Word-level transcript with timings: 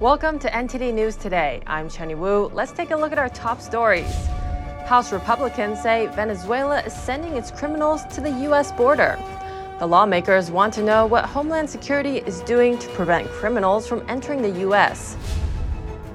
Welcome 0.00 0.38
to 0.38 0.48
NTD 0.48 0.94
News 0.94 1.16
Today. 1.16 1.60
I'm 1.66 1.88
Chenny 1.88 2.16
Wu. 2.16 2.52
Let's 2.54 2.70
take 2.70 2.92
a 2.92 2.96
look 2.96 3.10
at 3.10 3.18
our 3.18 3.30
top 3.30 3.60
stories. 3.60 4.28
House 4.86 5.12
Republicans 5.12 5.82
say 5.82 6.06
Venezuela 6.14 6.82
is 6.82 6.92
sending 6.92 7.34
its 7.36 7.50
criminals 7.50 8.04
to 8.14 8.20
the 8.20 8.30
U.S. 8.42 8.70
border. 8.70 9.18
The 9.80 9.88
lawmakers 9.88 10.52
want 10.52 10.72
to 10.74 10.84
know 10.84 11.04
what 11.04 11.24
Homeland 11.24 11.68
Security 11.68 12.18
is 12.18 12.42
doing 12.42 12.78
to 12.78 12.88
prevent 12.90 13.28
criminals 13.28 13.88
from 13.88 14.08
entering 14.08 14.40
the 14.40 14.60
U.S. 14.60 15.16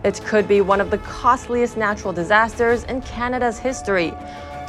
It 0.05 0.21
could 0.23 0.47
be 0.47 0.61
one 0.61 0.79
of 0.79 0.89
the 0.89 0.99
costliest 0.99 1.75
natural 1.75 2.13
disasters 2.13 2.85
in 2.85 3.01
Canada's 3.01 3.59
history. 3.59 4.13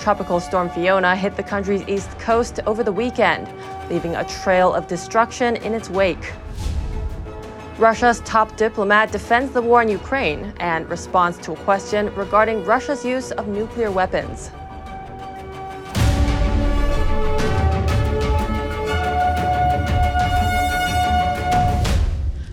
Tropical 0.00 0.40
storm 0.40 0.68
Fiona 0.70 1.14
hit 1.14 1.36
the 1.36 1.44
country's 1.44 1.86
east 1.86 2.10
coast 2.18 2.58
over 2.66 2.82
the 2.82 2.90
weekend, 2.90 3.46
leaving 3.88 4.16
a 4.16 4.24
trail 4.24 4.74
of 4.74 4.88
destruction 4.88 5.54
in 5.54 5.72
its 5.72 5.88
wake. 5.88 6.32
Russia's 7.78 8.20
top 8.20 8.56
diplomat 8.56 9.10
defends 9.10 9.52
the 9.52 9.60
war 9.60 9.82
in 9.82 9.88
Ukraine 9.88 10.54
and 10.58 10.88
responds 10.88 11.38
to 11.38 11.54
a 11.54 11.56
question 11.56 12.14
regarding 12.14 12.64
Russia's 12.64 13.04
use 13.04 13.32
of 13.32 13.48
nuclear 13.48 13.90
weapons. 13.90 14.52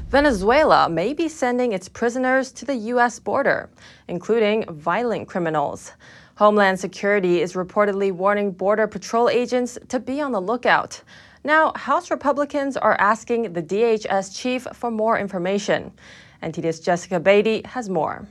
Venezuela 0.09 0.89
may 0.89 1.13
be 1.13 1.29
sending 1.29 1.71
its 1.71 1.87
prisoners 1.87 2.51
to 2.53 2.65
the 2.65 2.75
U.S. 2.75 3.19
border, 3.19 3.69
including 4.07 4.65
violent 4.73 5.27
criminals. 5.27 5.93
Homeland 6.35 6.79
Security 6.79 7.41
is 7.41 7.53
reportedly 7.53 8.11
warning 8.11 8.51
Border 8.51 8.87
Patrol 8.87 9.29
agents 9.29 9.77
to 9.89 9.99
be 9.99 10.19
on 10.19 10.31
the 10.31 10.41
lookout. 10.41 11.03
Now, 11.43 11.73
House 11.75 12.11
Republicans 12.11 12.77
are 12.77 12.95
asking 12.99 13.53
the 13.53 13.63
DHS 13.63 14.35
chief 14.35 14.67
for 14.73 14.91
more 14.91 15.17
information. 15.17 15.91
NTD's 16.43 16.79
Jessica 16.79 17.19
Beatty 17.19 17.63
has 17.65 17.89
more. 17.89 18.27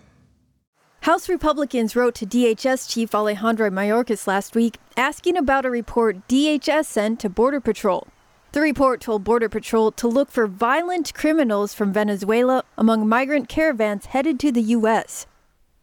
House 1.02 1.28
Republicans 1.28 1.96
wrote 1.96 2.14
to 2.16 2.26
DHS 2.26 2.88
Chief 2.88 3.14
Alejandro 3.14 3.70
Mayorkas 3.70 4.26
last 4.26 4.54
week 4.54 4.76
asking 4.98 5.36
about 5.36 5.64
a 5.64 5.70
report 5.70 6.28
DHS 6.28 6.84
sent 6.84 7.20
to 7.20 7.30
Border 7.30 7.58
Patrol. 7.58 8.06
The 8.52 8.60
report 8.60 9.00
told 9.00 9.24
Border 9.24 9.48
Patrol 9.48 9.92
to 9.92 10.06
look 10.06 10.30
for 10.30 10.46
violent 10.46 11.14
criminals 11.14 11.72
from 11.72 11.92
Venezuela 11.92 12.64
among 12.76 13.08
migrant 13.08 13.48
caravans 13.48 14.06
headed 14.06 14.38
to 14.40 14.52
the 14.52 14.62
U.S. 14.76 15.26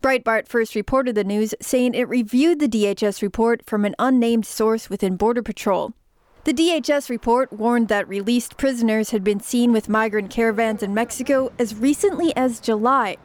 Breitbart 0.04 0.48
first 0.48 0.76
reported 0.76 1.16
the 1.16 1.24
news, 1.24 1.56
saying 1.60 1.96
it 1.96 2.08
reviewed 2.08 2.60
the 2.60 2.68
DHS 2.70 3.22
report 3.22 3.66
from 3.66 3.86
an 3.86 3.96
unnamed 3.98 4.46
source 4.46 4.90
within 4.90 5.16
Border 5.16 5.42
Patrol. 5.42 5.94
The 6.48 6.54
DHS 6.54 7.10
report 7.10 7.52
warned 7.52 7.90
that 7.90 8.08
released 8.08 8.56
prisoners 8.56 9.10
had 9.10 9.22
been 9.22 9.42
seen 9.42 9.74
with 9.74 9.90
migrant 9.90 10.30
caravans 10.30 10.82
in 10.82 10.94
Mexico 10.94 11.52
as 11.60 11.76
recently 11.76 12.34
as 12.38 12.62
July. 12.62 13.18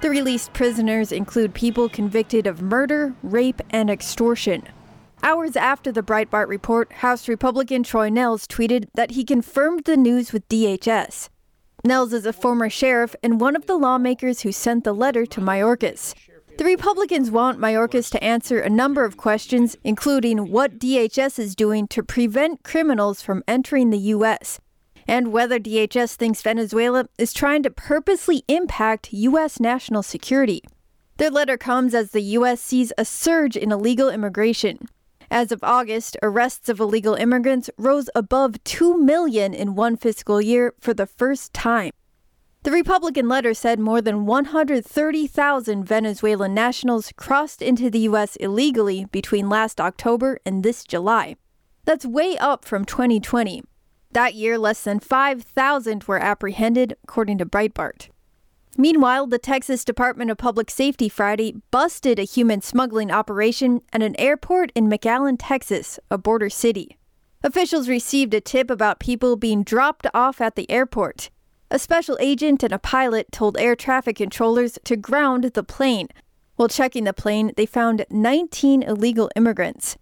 The 0.00 0.08
released 0.08 0.54
prisoners 0.54 1.12
include 1.12 1.52
people 1.52 1.90
convicted 1.90 2.46
of 2.46 2.62
murder, 2.62 3.14
rape, 3.22 3.60
and 3.68 3.90
extortion. 3.90 4.62
Hours 5.22 5.56
after 5.56 5.92
the 5.92 6.02
Breitbart 6.02 6.48
report, 6.48 6.90
House 6.90 7.28
Republican 7.28 7.82
Troy 7.82 8.08
Nehls 8.08 8.46
tweeted 8.46 8.86
that 8.94 9.10
he 9.10 9.24
confirmed 9.24 9.84
the 9.84 9.98
news 9.98 10.32
with 10.32 10.48
DHS. 10.48 11.28
Nehls 11.84 12.14
is 12.14 12.24
a 12.24 12.32
former 12.32 12.70
sheriff 12.70 13.14
and 13.22 13.42
one 13.42 13.56
of 13.56 13.66
the 13.66 13.76
lawmakers 13.76 14.40
who 14.40 14.52
sent 14.52 14.84
the 14.84 14.94
letter 14.94 15.26
to 15.26 15.42
Mayorkas. 15.42 16.14
The 16.60 16.66
Republicans 16.66 17.30
want 17.30 17.58
Mayorkas 17.58 18.10
to 18.10 18.22
answer 18.22 18.60
a 18.60 18.68
number 18.68 19.02
of 19.02 19.16
questions, 19.16 19.78
including 19.82 20.50
what 20.50 20.78
DHS 20.78 21.38
is 21.38 21.54
doing 21.54 21.88
to 21.88 22.02
prevent 22.02 22.64
criminals 22.64 23.22
from 23.22 23.42
entering 23.48 23.88
the 23.88 24.10
U.S., 24.12 24.60
and 25.08 25.32
whether 25.32 25.58
DHS 25.58 26.16
thinks 26.16 26.42
Venezuela 26.42 27.08
is 27.16 27.32
trying 27.32 27.62
to 27.62 27.70
purposely 27.70 28.44
impact 28.46 29.10
U.S. 29.10 29.58
national 29.58 30.02
security. 30.02 30.62
Their 31.16 31.30
letter 31.30 31.56
comes 31.56 31.94
as 31.94 32.10
the 32.10 32.36
U.S. 32.36 32.60
sees 32.60 32.92
a 32.98 33.06
surge 33.06 33.56
in 33.56 33.72
illegal 33.72 34.10
immigration. 34.10 34.80
As 35.30 35.52
of 35.52 35.64
August, 35.64 36.18
arrests 36.22 36.68
of 36.68 36.78
illegal 36.78 37.14
immigrants 37.14 37.70
rose 37.78 38.10
above 38.14 38.62
2 38.64 39.02
million 39.02 39.54
in 39.54 39.76
one 39.76 39.96
fiscal 39.96 40.42
year 40.42 40.74
for 40.78 40.92
the 40.92 41.06
first 41.06 41.54
time. 41.54 41.92
The 42.62 42.72
Republican 42.72 43.26
letter 43.26 43.54
said 43.54 43.80
more 43.80 44.02
than 44.02 44.26
130,000 44.26 45.84
Venezuelan 45.84 46.52
nationals 46.52 47.10
crossed 47.16 47.62
into 47.62 47.88
the 47.88 48.00
U.S. 48.00 48.36
illegally 48.36 49.06
between 49.06 49.48
last 49.48 49.80
October 49.80 50.38
and 50.44 50.62
this 50.62 50.84
July. 50.84 51.36
That's 51.86 52.04
way 52.04 52.36
up 52.36 52.66
from 52.66 52.84
2020. 52.84 53.62
That 54.12 54.34
year, 54.34 54.58
less 54.58 54.84
than 54.84 55.00
5,000 55.00 56.04
were 56.04 56.18
apprehended, 56.18 56.98
according 57.02 57.38
to 57.38 57.46
Breitbart. 57.46 58.10
Meanwhile, 58.76 59.28
the 59.28 59.38
Texas 59.38 59.82
Department 59.82 60.30
of 60.30 60.36
Public 60.36 60.70
Safety 60.70 61.08
Friday 61.08 61.54
busted 61.70 62.18
a 62.18 62.24
human 62.24 62.60
smuggling 62.60 63.10
operation 63.10 63.80
at 63.90 64.02
an 64.02 64.14
airport 64.20 64.70
in 64.74 64.86
McAllen, 64.86 65.36
Texas, 65.38 65.98
a 66.10 66.18
border 66.18 66.50
city. 66.50 66.98
Officials 67.42 67.88
received 67.88 68.34
a 68.34 68.40
tip 68.40 68.70
about 68.70 69.00
people 69.00 69.36
being 69.36 69.62
dropped 69.62 70.06
off 70.12 70.42
at 70.42 70.56
the 70.56 70.70
airport. 70.70 71.30
A 71.72 71.78
special 71.78 72.16
agent 72.18 72.64
and 72.64 72.72
a 72.72 72.80
pilot 72.80 73.30
told 73.30 73.56
air 73.56 73.76
traffic 73.76 74.16
controllers 74.16 74.76
to 74.82 74.96
ground 74.96 75.44
the 75.44 75.62
plane. 75.62 76.08
While 76.56 76.68
checking 76.68 77.04
the 77.04 77.12
plane, 77.12 77.52
they 77.56 77.64
found 77.64 78.04
19 78.10 78.82
illegal 78.82 79.30
immigrants. 79.36 79.96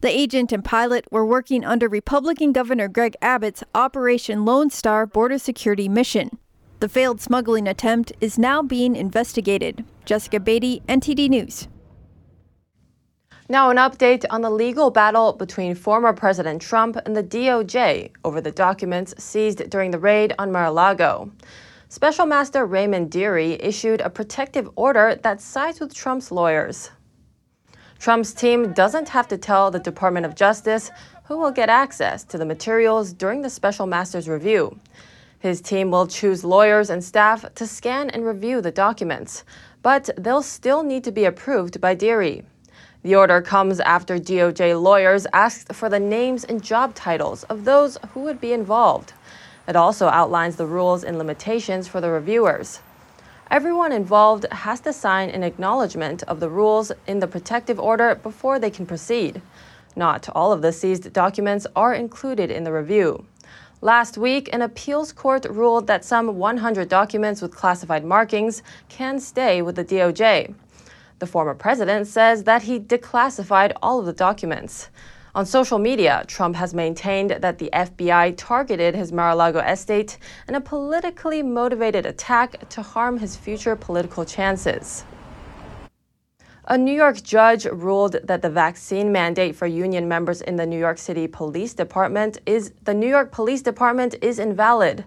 The 0.00 0.08
agent 0.08 0.52
and 0.52 0.64
pilot 0.64 1.04
were 1.12 1.26
working 1.26 1.66
under 1.66 1.86
Republican 1.86 2.52
Governor 2.52 2.88
Greg 2.88 3.14
Abbott's 3.20 3.62
Operation 3.74 4.46
Lone 4.46 4.70
Star 4.70 5.04
border 5.04 5.38
security 5.38 5.86
mission. 5.86 6.38
The 6.80 6.88
failed 6.88 7.20
smuggling 7.20 7.68
attempt 7.68 8.12
is 8.22 8.38
now 8.38 8.62
being 8.62 8.96
investigated. 8.96 9.84
Jessica 10.06 10.40
Beatty, 10.40 10.82
NTD 10.88 11.28
News. 11.28 11.68
Now, 13.52 13.68
an 13.68 13.76
update 13.76 14.24
on 14.30 14.40
the 14.40 14.48
legal 14.48 14.90
battle 14.90 15.34
between 15.34 15.74
former 15.74 16.14
President 16.14 16.62
Trump 16.62 16.96
and 17.04 17.14
the 17.14 17.22
DOJ 17.22 18.10
over 18.24 18.40
the 18.40 18.50
documents 18.50 19.12
seized 19.22 19.68
during 19.68 19.90
the 19.90 19.98
raid 19.98 20.32
on 20.38 20.50
Mar 20.50 20.64
a 20.64 20.70
Lago. 20.70 21.30
Special 21.90 22.24
Master 22.24 22.64
Raymond 22.64 23.10
Dearie 23.10 23.58
issued 23.60 24.00
a 24.00 24.08
protective 24.08 24.70
order 24.74 25.20
that 25.22 25.42
sides 25.42 25.80
with 25.80 25.92
Trump's 25.92 26.32
lawyers. 26.32 26.92
Trump's 27.98 28.32
team 28.32 28.72
doesn't 28.72 29.10
have 29.10 29.28
to 29.28 29.36
tell 29.36 29.70
the 29.70 29.78
Department 29.78 30.24
of 30.24 30.34
Justice 30.34 30.90
who 31.24 31.36
will 31.36 31.50
get 31.50 31.68
access 31.68 32.24
to 32.24 32.38
the 32.38 32.46
materials 32.46 33.12
during 33.12 33.42
the 33.42 33.50
Special 33.50 33.86
Master's 33.86 34.30
review. 34.30 34.80
His 35.40 35.60
team 35.60 35.90
will 35.90 36.06
choose 36.06 36.42
lawyers 36.42 36.88
and 36.88 37.04
staff 37.04 37.44
to 37.56 37.66
scan 37.66 38.08
and 38.08 38.24
review 38.24 38.62
the 38.62 38.70
documents, 38.70 39.44
but 39.82 40.08
they'll 40.16 40.40
still 40.40 40.82
need 40.82 41.04
to 41.04 41.12
be 41.12 41.26
approved 41.26 41.82
by 41.82 41.94
Dearie. 41.94 42.46
The 43.04 43.16
order 43.16 43.42
comes 43.42 43.80
after 43.80 44.16
DOJ 44.16 44.80
lawyers 44.80 45.26
asked 45.32 45.74
for 45.74 45.88
the 45.88 45.98
names 45.98 46.44
and 46.44 46.62
job 46.62 46.94
titles 46.94 47.42
of 47.44 47.64
those 47.64 47.98
who 48.14 48.20
would 48.20 48.40
be 48.40 48.52
involved. 48.52 49.12
It 49.66 49.74
also 49.74 50.06
outlines 50.06 50.54
the 50.54 50.66
rules 50.66 51.02
and 51.02 51.18
limitations 51.18 51.88
for 51.88 52.00
the 52.00 52.10
reviewers. 52.10 52.78
Everyone 53.50 53.90
involved 53.90 54.46
has 54.52 54.78
to 54.82 54.92
sign 54.92 55.30
an 55.30 55.42
acknowledgement 55.42 56.22
of 56.22 56.38
the 56.38 56.48
rules 56.48 56.92
in 57.08 57.18
the 57.18 57.26
protective 57.26 57.80
order 57.80 58.14
before 58.14 58.60
they 58.60 58.70
can 58.70 58.86
proceed. 58.86 59.42
Not 59.96 60.28
all 60.28 60.52
of 60.52 60.62
the 60.62 60.72
seized 60.72 61.12
documents 61.12 61.66
are 61.74 61.94
included 61.94 62.52
in 62.52 62.62
the 62.62 62.72
review. 62.72 63.26
Last 63.80 64.16
week, 64.16 64.48
an 64.52 64.62
appeals 64.62 65.12
court 65.12 65.44
ruled 65.50 65.88
that 65.88 66.04
some 66.04 66.36
100 66.36 66.88
documents 66.88 67.42
with 67.42 67.56
classified 67.56 68.04
markings 68.04 68.62
can 68.88 69.18
stay 69.18 69.60
with 69.60 69.74
the 69.74 69.84
DOJ. 69.84 70.54
The 71.22 71.28
former 71.28 71.54
president 71.54 72.08
says 72.08 72.42
that 72.50 72.62
he 72.62 72.80
declassified 72.80 73.74
all 73.80 74.00
of 74.00 74.06
the 74.06 74.12
documents. 74.12 74.90
On 75.36 75.46
social 75.46 75.78
media, 75.78 76.24
Trump 76.26 76.56
has 76.56 76.74
maintained 76.74 77.30
that 77.30 77.58
the 77.58 77.70
FBI 77.72 78.34
targeted 78.36 78.96
his 78.96 79.12
Mar 79.12 79.30
a 79.30 79.36
Lago 79.36 79.60
estate 79.60 80.18
in 80.48 80.56
a 80.56 80.60
politically 80.60 81.40
motivated 81.40 82.06
attack 82.06 82.68
to 82.70 82.82
harm 82.82 83.18
his 83.18 83.36
future 83.36 83.76
political 83.76 84.24
chances. 84.24 85.04
A 86.66 86.76
New 86.76 86.90
York 86.90 87.22
judge 87.22 87.66
ruled 87.66 88.16
that 88.24 88.42
the 88.42 88.50
vaccine 88.50 89.12
mandate 89.12 89.54
for 89.54 89.68
union 89.68 90.08
members 90.08 90.42
in 90.42 90.56
the 90.56 90.66
New 90.66 90.78
York 90.80 90.98
City 90.98 91.28
Police 91.28 91.72
Department 91.72 92.38
is 92.46 92.72
the 92.82 92.94
New 92.94 93.08
York 93.08 93.30
Police 93.30 93.62
Department 93.62 94.16
is 94.20 94.40
invalid. 94.40 95.04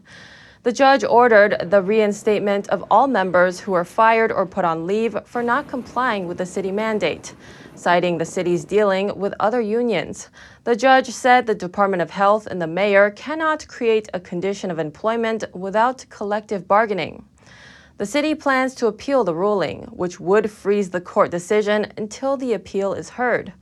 The 0.65 0.73
judge 0.73 1.03
ordered 1.03 1.69
the 1.69 1.83
reinstatement 1.83 2.69
of 2.69 2.83
all 2.89 3.05
members 3.05 3.59
who 3.59 3.73
were 3.73 3.85
fired 3.85 4.31
or 4.31 4.47
put 4.47 4.65
on 4.65 4.87
leave 4.87 5.15
for 5.25 5.43
not 5.43 5.67
complying 5.67 6.27
with 6.27 6.39
the 6.39 6.45
city 6.47 6.71
mandate, 6.71 7.35
citing 7.75 8.17
the 8.17 8.25
city's 8.25 8.65
dealing 8.65 9.15
with 9.15 9.35
other 9.39 9.61
unions. 9.61 10.29
The 10.63 10.75
judge 10.75 11.11
said 11.11 11.45
the 11.45 11.53
Department 11.53 12.01
of 12.01 12.09
Health 12.09 12.47
and 12.47 12.59
the 12.59 12.65
mayor 12.65 13.11
cannot 13.11 13.67
create 13.67 14.09
a 14.11 14.19
condition 14.19 14.71
of 14.71 14.79
employment 14.79 15.43
without 15.53 16.03
collective 16.09 16.67
bargaining. 16.67 17.23
The 17.99 18.07
city 18.07 18.33
plans 18.33 18.73
to 18.75 18.87
appeal 18.87 19.23
the 19.23 19.35
ruling, 19.35 19.83
which 19.91 20.19
would 20.19 20.49
freeze 20.49 20.89
the 20.89 20.99
court 20.99 21.29
decision 21.29 21.93
until 21.95 22.37
the 22.37 22.53
appeal 22.53 22.95
is 22.95 23.09
heard. 23.09 23.53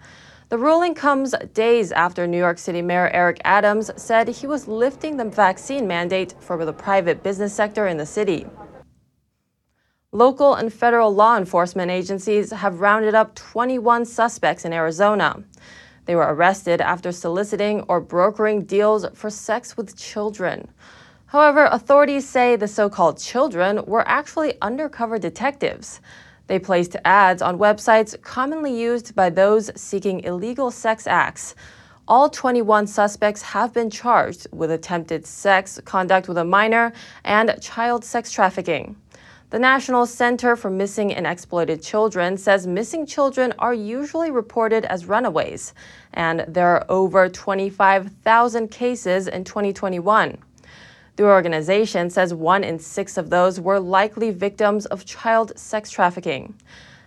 The 0.54 0.60
ruling 0.60 0.94
comes 0.94 1.34
days 1.56 1.92
after 1.92 2.28
New 2.28 2.38
York 2.38 2.60
City 2.60 2.84
Mayor 2.84 3.10
Eric 3.12 3.42
Adams 3.44 3.90
said 3.98 4.28
he 4.28 4.46
was 4.46 4.68
lifting 4.68 5.18
the 5.18 5.26
vaccine 5.26 5.88
mandate 5.88 6.36
for 6.40 6.64
the 6.64 6.72
private 6.72 7.24
business 7.24 7.56
sector 7.56 7.88
in 7.88 7.98
the 7.98 8.06
city. 8.06 8.46
Local 10.12 10.54
and 10.54 10.72
federal 10.72 11.12
law 11.12 11.38
enforcement 11.40 11.90
agencies 11.90 12.52
have 12.52 12.82
rounded 12.82 13.16
up 13.16 13.34
21 13.34 14.06
suspects 14.06 14.64
in 14.64 14.74
Arizona. 14.74 15.44
They 16.06 16.16
were 16.16 16.32
arrested 16.32 16.82
after 16.82 17.12
soliciting 17.12 17.82
or 17.88 18.00
brokering 18.00 18.66
deals 18.66 19.08
for 19.16 19.32
sex 19.32 19.76
with 19.76 19.98
children. 19.98 20.70
However, 21.26 21.66
authorities 21.66 22.30
say 22.30 22.58
the 22.58 22.68
so 22.68 22.92
called 22.92 23.18
children 23.18 23.84
were 23.88 24.08
actually 24.08 24.62
undercover 24.62 25.18
detectives. 25.18 26.00
They 26.48 26.60
placed 26.60 26.96
ads 27.06 27.42
on 27.42 27.58
websites 27.58 28.22
commonly 28.22 28.78
used 28.78 29.16
by 29.16 29.30
those 29.30 29.72
seeking 29.80 30.22
illegal 30.22 30.72
sex 30.72 31.08
acts. 31.08 31.56
All 32.06 32.30
21 32.30 32.88
suspects 32.88 33.42
have 33.42 33.74
been 33.74 33.90
charged 33.90 34.48
with 34.52 34.72
attempted 34.72 35.26
sex 35.26 35.80
conduct 35.86 36.28
with 36.28 36.38
a 36.38 36.44
minor 36.44 36.92
and 37.24 37.58
child 37.62 38.04
sex 38.04 38.30
trafficking. 38.30 38.98
The 39.52 39.60
National 39.60 40.06
Center 40.06 40.56
for 40.56 40.72
Missing 40.72 41.14
and 41.14 41.28
Exploited 41.28 41.82
Children 41.82 42.38
says 42.38 42.66
missing 42.66 43.06
children 43.06 43.54
are 43.60 43.74
usually 43.74 44.32
reported 44.32 44.84
as 44.86 45.06
runaways, 45.06 45.76
and 46.16 46.44
there 46.48 46.70
are 46.70 46.86
over 46.90 47.30
25,000 47.30 48.72
cases 48.72 49.28
in 49.28 49.44
2021. 49.44 50.40
The 51.16 51.26
organization 51.26 52.10
says 52.10 52.34
one 52.34 52.64
in 52.64 52.80
six 52.80 53.18
of 53.18 53.30
those 53.30 53.60
were 53.60 53.80
likely 53.80 54.32
victims 54.32 54.88
of 54.88 55.06
child 55.06 55.52
sex 55.56 55.92
trafficking. 55.92 56.56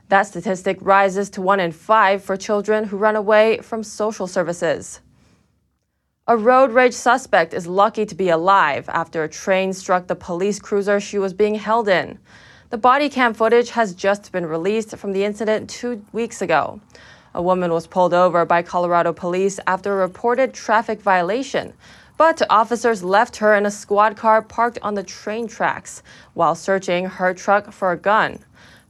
That 0.09 0.23
statistic 0.23 0.79
rises 0.81 1.29
to 1.31 1.43
one 1.43 1.59
in 1.59 1.73
five 1.73 2.23
for 2.23 2.37
children 2.37 2.85
who 2.85 2.97
run 2.97 3.17
away 3.17 3.59
from 3.59 3.83
social 3.83 4.29
services. 4.29 5.01
A 6.29 6.37
road 6.37 6.73
rage 6.73 6.93
suspect 6.93 7.53
is 7.53 7.67
lucky 7.67 8.07
to 8.07 8.15
be 8.15 8.29
alive 8.29 8.89
after 8.89 9.25
a 9.25 9.29
train 9.29 9.73
struck 9.73 10.07
the 10.07 10.15
police 10.15 10.61
cruiser 10.61 11.01
she 11.01 11.19
was 11.19 11.33
being 11.35 11.57
held 11.57 11.89
in. 11.89 12.19
The 12.71 12.79
body 12.79 13.09
cam 13.09 13.35
footage 13.35 13.71
has 13.71 13.95
just 13.95 14.31
been 14.31 14.47
released 14.47 14.97
from 14.97 15.13
the 15.13 15.25
incident 15.25 15.71
two 15.71 16.05
weeks 16.13 16.43
ago. 16.43 16.81
A 17.35 17.43
woman 17.43 17.73
was 17.73 17.87
pulled 17.87 18.15
over 18.15 18.45
by 18.45 18.63
Colorado 18.63 19.13
police 19.13 19.61
after 19.67 19.93
a 19.93 19.97
reported 19.97 20.53
traffic 20.53 21.01
violation, 21.01 21.75
but 22.17 22.43
officers 22.49 23.03
left 23.03 23.37
her 23.37 23.55
in 23.55 23.67
a 23.67 23.71
squad 23.71 24.17
car 24.17 24.43
parked 24.43 24.79
on 24.83 24.95
the 24.95 25.03
train 25.03 25.47
tracks 25.47 26.03
while 26.35 26.55
searching 26.55 27.07
her 27.07 27.35
truck 27.35 27.73
for 27.73 27.93
a 27.93 27.97
gun. 27.97 28.39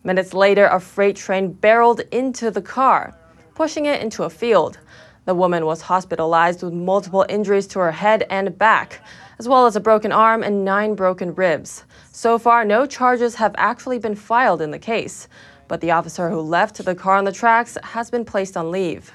Minutes 0.05 0.33
later, 0.33 0.67
a 0.67 0.79
freight 0.79 1.17
train 1.17 1.53
barreled 1.53 2.01
into 2.13 2.51
the 2.51 2.63
car, 2.63 3.17
pushing 3.55 3.87
it 3.87 4.01
into 4.01 4.23
a 4.23 4.31
field. 4.31 4.79
The 5.25 5.35
woman 5.35 5.67
was 5.67 5.83
hospitalized 5.83 6.63
with 6.63 6.73
multiple 6.73 7.27
injuries 7.29 7.67
to 7.69 7.81
her 7.81 7.91
head 7.91 8.25
and 8.31 8.57
back, 8.57 9.01
as 9.41 9.49
well 9.49 9.67
as 9.67 9.75
a 9.75 9.81
broken 9.81 10.13
arm 10.13 10.45
and 10.45 10.65
nine 10.65 10.95
broken 10.95 11.35
ribs. 11.35 11.85
So 12.13 12.39
far, 12.39 12.65
no 12.65 12.87
charges 12.87 13.35
have 13.35 13.55
actually 13.59 13.99
been 13.99 14.15
filed 14.15 14.63
in 14.63 14.71
the 14.71 14.79
case, 14.79 15.27
but 15.67 15.81
the 15.81 15.91
officer 15.91 16.31
who 16.31 16.41
left 16.41 16.85
the 16.85 16.95
car 16.95 17.17
on 17.17 17.25
the 17.25 17.33
tracks 17.33 17.77
has 17.83 18.09
been 18.09 18.25
placed 18.25 18.57
on 18.57 18.71
leave. 18.71 19.13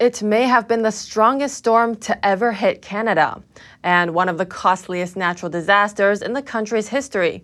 It 0.00 0.22
may 0.22 0.44
have 0.44 0.68
been 0.68 0.82
the 0.82 0.92
strongest 0.92 1.56
storm 1.56 1.96
to 1.96 2.24
ever 2.24 2.52
hit 2.52 2.82
Canada 2.82 3.42
and 3.82 4.14
one 4.14 4.28
of 4.28 4.38
the 4.38 4.46
costliest 4.46 5.16
natural 5.16 5.50
disasters 5.50 6.22
in 6.22 6.34
the 6.34 6.42
country's 6.42 6.86
history. 6.86 7.42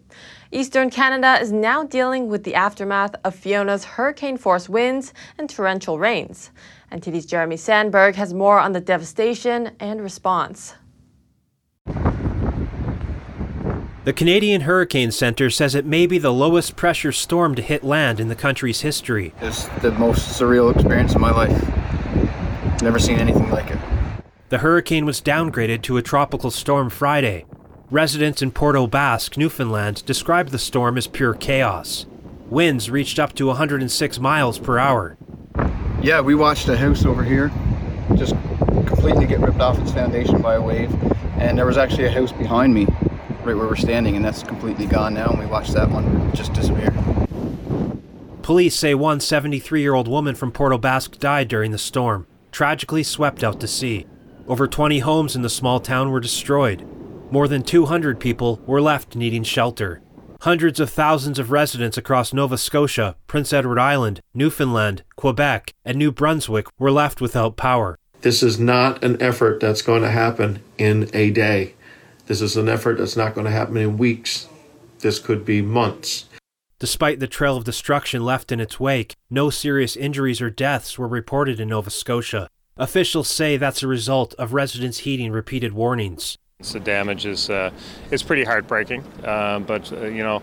Eastern 0.52 0.88
Canada 0.88 1.36
is 1.40 1.50
now 1.50 1.82
dealing 1.82 2.28
with 2.28 2.44
the 2.44 2.54
aftermath 2.54 3.16
of 3.24 3.34
Fiona's 3.34 3.84
hurricane 3.84 4.36
force 4.36 4.68
winds 4.68 5.12
and 5.36 5.50
torrential 5.50 5.98
rains. 5.98 6.52
NTD's 6.92 7.26
Jeremy 7.26 7.56
Sandberg 7.56 8.14
has 8.14 8.32
more 8.32 8.60
on 8.60 8.70
the 8.70 8.80
devastation 8.80 9.72
and 9.80 10.00
response. 10.00 10.74
The 14.04 14.12
Canadian 14.14 14.60
Hurricane 14.60 15.10
Center 15.10 15.50
says 15.50 15.74
it 15.74 15.86
may 15.86 16.06
be 16.06 16.18
the 16.18 16.32
lowest 16.32 16.76
pressure 16.76 17.10
storm 17.10 17.56
to 17.56 17.62
hit 17.62 17.82
land 17.82 18.20
in 18.20 18.28
the 18.28 18.36
country's 18.36 18.82
history. 18.82 19.34
It's 19.40 19.64
the 19.80 19.90
most 19.90 20.40
surreal 20.40 20.72
experience 20.72 21.16
of 21.16 21.20
my 21.20 21.32
life. 21.32 21.83
Never 22.84 22.98
seen 22.98 23.18
anything 23.18 23.48
like 23.48 23.70
it. 23.70 23.78
The 24.50 24.58
hurricane 24.58 25.06
was 25.06 25.22
downgraded 25.22 25.80
to 25.84 25.96
a 25.96 26.02
tropical 26.02 26.50
storm 26.50 26.90
Friday, 26.90 27.46
Residents 27.90 28.42
in 28.42 28.50
Port 28.50 28.76
aux 28.76 28.86
Basques, 28.86 29.38
Newfoundland, 29.38 30.04
described 30.04 30.50
the 30.50 30.58
storm 30.58 30.98
as 30.98 31.06
pure 31.06 31.32
chaos. 31.32 32.04
Winds 32.50 32.90
reached 32.90 33.18
up 33.18 33.32
to 33.36 33.46
106 33.46 34.20
miles 34.20 34.58
per 34.58 34.78
hour. 34.78 35.16
Yeah, 36.02 36.20
we 36.20 36.34
watched 36.34 36.68
a 36.68 36.76
house 36.76 37.06
over 37.06 37.24
here 37.24 37.50
just 38.16 38.34
completely 38.84 39.24
get 39.24 39.40
ripped 39.40 39.60
off 39.60 39.78
its 39.78 39.90
foundation 39.90 40.42
by 40.42 40.56
a 40.56 40.60
wave, 40.60 40.94
and 41.38 41.56
there 41.56 41.64
was 41.64 41.78
actually 41.78 42.04
a 42.04 42.10
house 42.10 42.32
behind 42.32 42.74
me, 42.74 42.84
right 43.44 43.56
where 43.56 43.66
we're 43.66 43.76
standing, 43.76 44.14
and 44.14 44.22
that's 44.22 44.42
completely 44.42 44.84
gone 44.84 45.14
now. 45.14 45.30
And 45.30 45.38
we 45.38 45.46
watched 45.46 45.72
that 45.72 45.88
one 45.90 46.34
just 46.34 46.52
disappear. 46.52 46.92
Police 48.42 48.74
say 48.74 48.94
one 48.94 49.20
73 49.20 49.80
year 49.80 49.94
old 49.94 50.06
woman 50.06 50.34
from 50.34 50.52
Port 50.52 50.74
aux 50.74 50.78
Basques 50.78 51.16
died 51.16 51.48
during 51.48 51.70
the 51.70 51.78
storm, 51.78 52.26
tragically 52.54 53.02
swept 53.02 53.42
out 53.42 53.58
to 53.58 53.66
sea. 53.66 54.06
Over 54.46 54.68
20 54.68 55.00
homes 55.00 55.34
in 55.34 55.42
the 55.42 55.50
small 55.50 55.80
town 55.80 56.10
were 56.10 56.20
destroyed, 56.20 56.86
more 57.32 57.48
than 57.48 57.64
200 57.64 58.20
people 58.20 58.60
were 58.64 58.80
left 58.80 59.16
needing 59.16 59.42
shelter. 59.42 60.00
Hundreds 60.42 60.78
of 60.78 60.88
thousands 60.88 61.40
of 61.40 61.50
residents 61.50 61.98
across 61.98 62.32
Nova 62.32 62.56
Scotia, 62.56 63.16
Prince 63.26 63.52
Edward 63.52 63.80
Island, 63.80 64.20
Newfoundland, 64.34 65.02
Quebec, 65.16 65.74
and 65.84 65.98
New 65.98 66.12
Brunswick 66.12 66.68
were 66.78 66.92
left 66.92 67.20
without 67.20 67.56
power. 67.56 67.98
This 68.20 68.40
is 68.40 68.60
not 68.60 69.02
an 69.02 69.20
effort 69.20 69.58
that's 69.58 69.82
going 69.82 70.02
to 70.02 70.10
happen 70.10 70.62
in 70.78 71.10
a 71.12 71.30
day. 71.30 71.74
This 72.26 72.40
is 72.40 72.56
an 72.56 72.68
effort 72.68 72.98
that's 72.98 73.16
not 73.16 73.34
going 73.34 73.46
to 73.46 73.50
happen 73.50 73.78
in 73.78 73.98
weeks. 73.98 74.46
This 75.00 75.18
could 75.18 75.44
be 75.44 75.60
months. 75.60 76.26
Despite 76.78 77.20
the 77.20 77.28
trail 77.28 77.56
of 77.56 77.64
destruction 77.64 78.24
left 78.24 78.50
in 78.50 78.60
its 78.60 78.80
wake, 78.80 79.14
no 79.30 79.48
serious 79.48 79.96
injuries 79.96 80.40
or 80.42 80.50
deaths 80.50 80.98
were 80.98 81.06
reported 81.06 81.60
in 81.60 81.68
Nova 81.68 81.90
Scotia. 81.90 82.48
Officials 82.76 83.28
say 83.28 83.56
that's 83.56 83.82
a 83.82 83.86
result 83.86 84.34
of 84.34 84.52
residents 84.52 84.98
heeding 84.98 85.30
repeated 85.30 85.72
warnings. 85.72 86.36
The 86.72 86.80
damage 86.80 87.26
is 87.26 87.48
uh, 87.50 87.70
is 88.10 88.22
pretty 88.22 88.44
heartbreaking, 88.44 89.04
uh, 89.22 89.60
but 89.60 89.92
uh, 89.92 90.06
you 90.06 90.22
know 90.22 90.42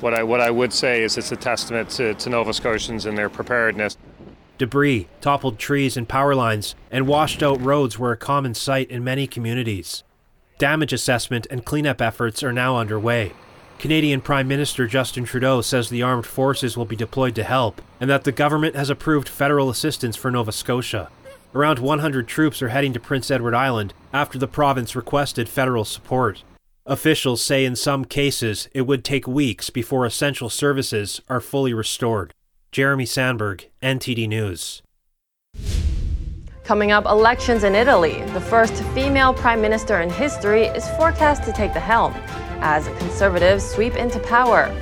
what 0.00 0.14
I 0.14 0.22
what 0.22 0.40
I 0.40 0.50
would 0.50 0.72
say 0.72 1.02
is 1.02 1.18
it's 1.18 1.32
a 1.32 1.36
testament 1.36 1.90
to, 1.90 2.14
to 2.14 2.30
Nova 2.30 2.52
Scotians 2.52 3.06
and 3.06 3.18
their 3.18 3.28
preparedness. 3.28 3.96
Debris, 4.58 5.08
toppled 5.20 5.58
trees 5.58 5.96
and 5.96 6.08
power 6.08 6.34
lines, 6.34 6.76
and 6.90 7.08
washed 7.08 7.42
out 7.42 7.60
roads 7.60 7.98
were 7.98 8.12
a 8.12 8.16
common 8.16 8.54
sight 8.54 8.90
in 8.90 9.02
many 9.02 9.26
communities. 9.26 10.04
Damage 10.58 10.92
assessment 10.92 11.46
and 11.50 11.64
cleanup 11.64 12.00
efforts 12.00 12.42
are 12.44 12.52
now 12.52 12.76
underway. 12.76 13.32
Canadian 13.82 14.20
Prime 14.20 14.46
Minister 14.46 14.86
Justin 14.86 15.24
Trudeau 15.24 15.60
says 15.60 15.88
the 15.88 16.04
armed 16.04 16.24
forces 16.24 16.76
will 16.76 16.84
be 16.84 16.94
deployed 16.94 17.34
to 17.34 17.42
help, 17.42 17.82
and 18.00 18.08
that 18.08 18.22
the 18.22 18.30
government 18.30 18.76
has 18.76 18.88
approved 18.88 19.28
federal 19.28 19.68
assistance 19.68 20.14
for 20.14 20.30
Nova 20.30 20.52
Scotia. 20.52 21.08
Around 21.52 21.80
100 21.80 22.28
troops 22.28 22.62
are 22.62 22.68
heading 22.68 22.92
to 22.92 23.00
Prince 23.00 23.28
Edward 23.28 23.56
Island 23.56 23.92
after 24.12 24.38
the 24.38 24.46
province 24.46 24.94
requested 24.94 25.48
federal 25.48 25.84
support. 25.84 26.44
Officials 26.86 27.42
say 27.42 27.64
in 27.64 27.74
some 27.74 28.04
cases 28.04 28.68
it 28.72 28.82
would 28.82 29.02
take 29.02 29.26
weeks 29.26 29.68
before 29.68 30.06
essential 30.06 30.48
services 30.48 31.20
are 31.28 31.40
fully 31.40 31.74
restored. 31.74 32.34
Jeremy 32.70 33.04
Sandberg, 33.04 33.68
NTD 33.82 34.28
News. 34.28 34.80
Coming 36.62 36.92
up, 36.92 37.04
elections 37.06 37.64
in 37.64 37.74
Italy. 37.74 38.22
The 38.26 38.40
first 38.40 38.74
female 38.94 39.34
prime 39.34 39.60
minister 39.60 40.00
in 40.00 40.08
history 40.08 40.66
is 40.66 40.88
forecast 40.90 41.42
to 41.42 41.52
take 41.52 41.74
the 41.74 41.80
helm 41.80 42.14
as 42.62 42.86
conservatives 42.98 43.68
sweep 43.68 43.96
into 43.96 44.18
power. 44.20 44.72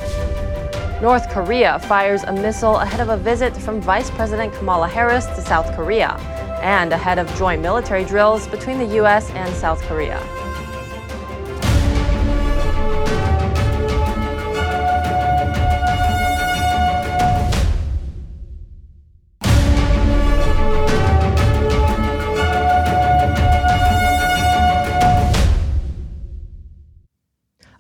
North 1.02 1.28
Korea 1.30 1.78
fires 1.80 2.22
a 2.24 2.32
missile 2.32 2.76
ahead 2.76 3.00
of 3.00 3.08
a 3.08 3.16
visit 3.16 3.56
from 3.56 3.80
Vice 3.80 4.10
President 4.10 4.52
Kamala 4.54 4.86
Harris 4.86 5.26
to 5.26 5.40
South 5.40 5.74
Korea 5.74 6.16
and 6.62 6.92
ahead 6.92 7.18
of 7.18 7.26
joint 7.36 7.62
military 7.62 8.04
drills 8.04 8.46
between 8.48 8.78
the 8.78 8.94
U.S. 8.96 9.30
and 9.30 9.54
South 9.56 9.80
Korea. 9.82 10.20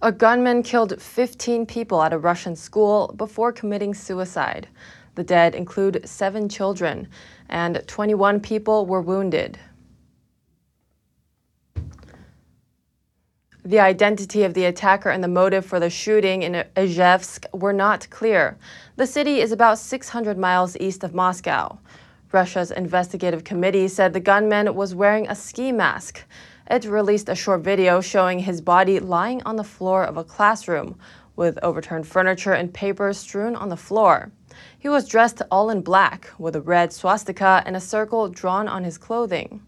A 0.02 0.10
gunman 0.10 0.62
killed 0.62 1.00
15 1.00 1.66
people 1.66 2.02
at 2.02 2.14
a 2.14 2.18
Russian 2.18 2.56
school 2.56 3.12
before 3.18 3.52
committing 3.52 3.92
suicide. 3.92 4.66
The 5.14 5.22
dead 5.22 5.54
include 5.54 6.08
seven 6.08 6.48
children, 6.48 7.06
and 7.50 7.82
21 7.86 8.40
people 8.40 8.86
were 8.86 9.02
wounded. 9.02 9.58
The 13.62 13.78
identity 13.78 14.44
of 14.44 14.54
the 14.54 14.64
attacker 14.64 15.10
and 15.10 15.22
the 15.22 15.28
motive 15.28 15.66
for 15.66 15.78
the 15.78 15.90
shooting 15.90 16.44
in 16.44 16.64
Izhevsk 16.76 17.44
were 17.52 17.74
not 17.74 18.08
clear. 18.08 18.56
The 18.96 19.06
city 19.06 19.42
is 19.42 19.52
about 19.52 19.78
600 19.78 20.38
miles 20.38 20.78
east 20.78 21.04
of 21.04 21.12
Moscow. 21.12 21.78
Russia's 22.32 22.70
investigative 22.70 23.44
committee 23.44 23.86
said 23.86 24.14
the 24.14 24.20
gunman 24.20 24.74
was 24.74 24.94
wearing 24.94 25.28
a 25.28 25.34
ski 25.34 25.72
mask. 25.72 26.24
It 26.70 26.84
released 26.84 27.28
a 27.28 27.34
short 27.34 27.62
video 27.62 28.00
showing 28.00 28.38
his 28.38 28.60
body 28.60 29.00
lying 29.00 29.42
on 29.42 29.56
the 29.56 29.64
floor 29.64 30.04
of 30.04 30.16
a 30.16 30.22
classroom 30.22 30.96
with 31.34 31.58
overturned 31.64 32.06
furniture 32.06 32.52
and 32.52 32.72
papers 32.72 33.18
strewn 33.18 33.56
on 33.56 33.70
the 33.70 33.76
floor. 33.76 34.30
He 34.78 34.88
was 34.88 35.08
dressed 35.08 35.42
all 35.50 35.70
in 35.70 35.80
black, 35.80 36.30
with 36.38 36.54
a 36.54 36.60
red 36.60 36.92
swastika 36.92 37.64
and 37.66 37.74
a 37.74 37.80
circle 37.80 38.28
drawn 38.28 38.68
on 38.68 38.84
his 38.84 38.98
clothing. 38.98 39.62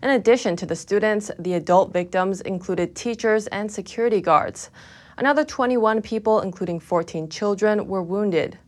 In 0.00 0.10
addition 0.10 0.54
to 0.54 0.66
the 0.66 0.76
students, 0.76 1.28
the 1.40 1.54
adult 1.54 1.92
victims 1.92 2.40
included 2.40 2.94
teachers 2.94 3.48
and 3.48 3.68
security 3.68 4.20
guards. 4.20 4.70
Another 5.18 5.44
21 5.44 6.02
people, 6.02 6.40
including 6.40 6.78
14 6.78 7.28
children, 7.28 7.88
were 7.88 8.02
wounded. 8.02 8.58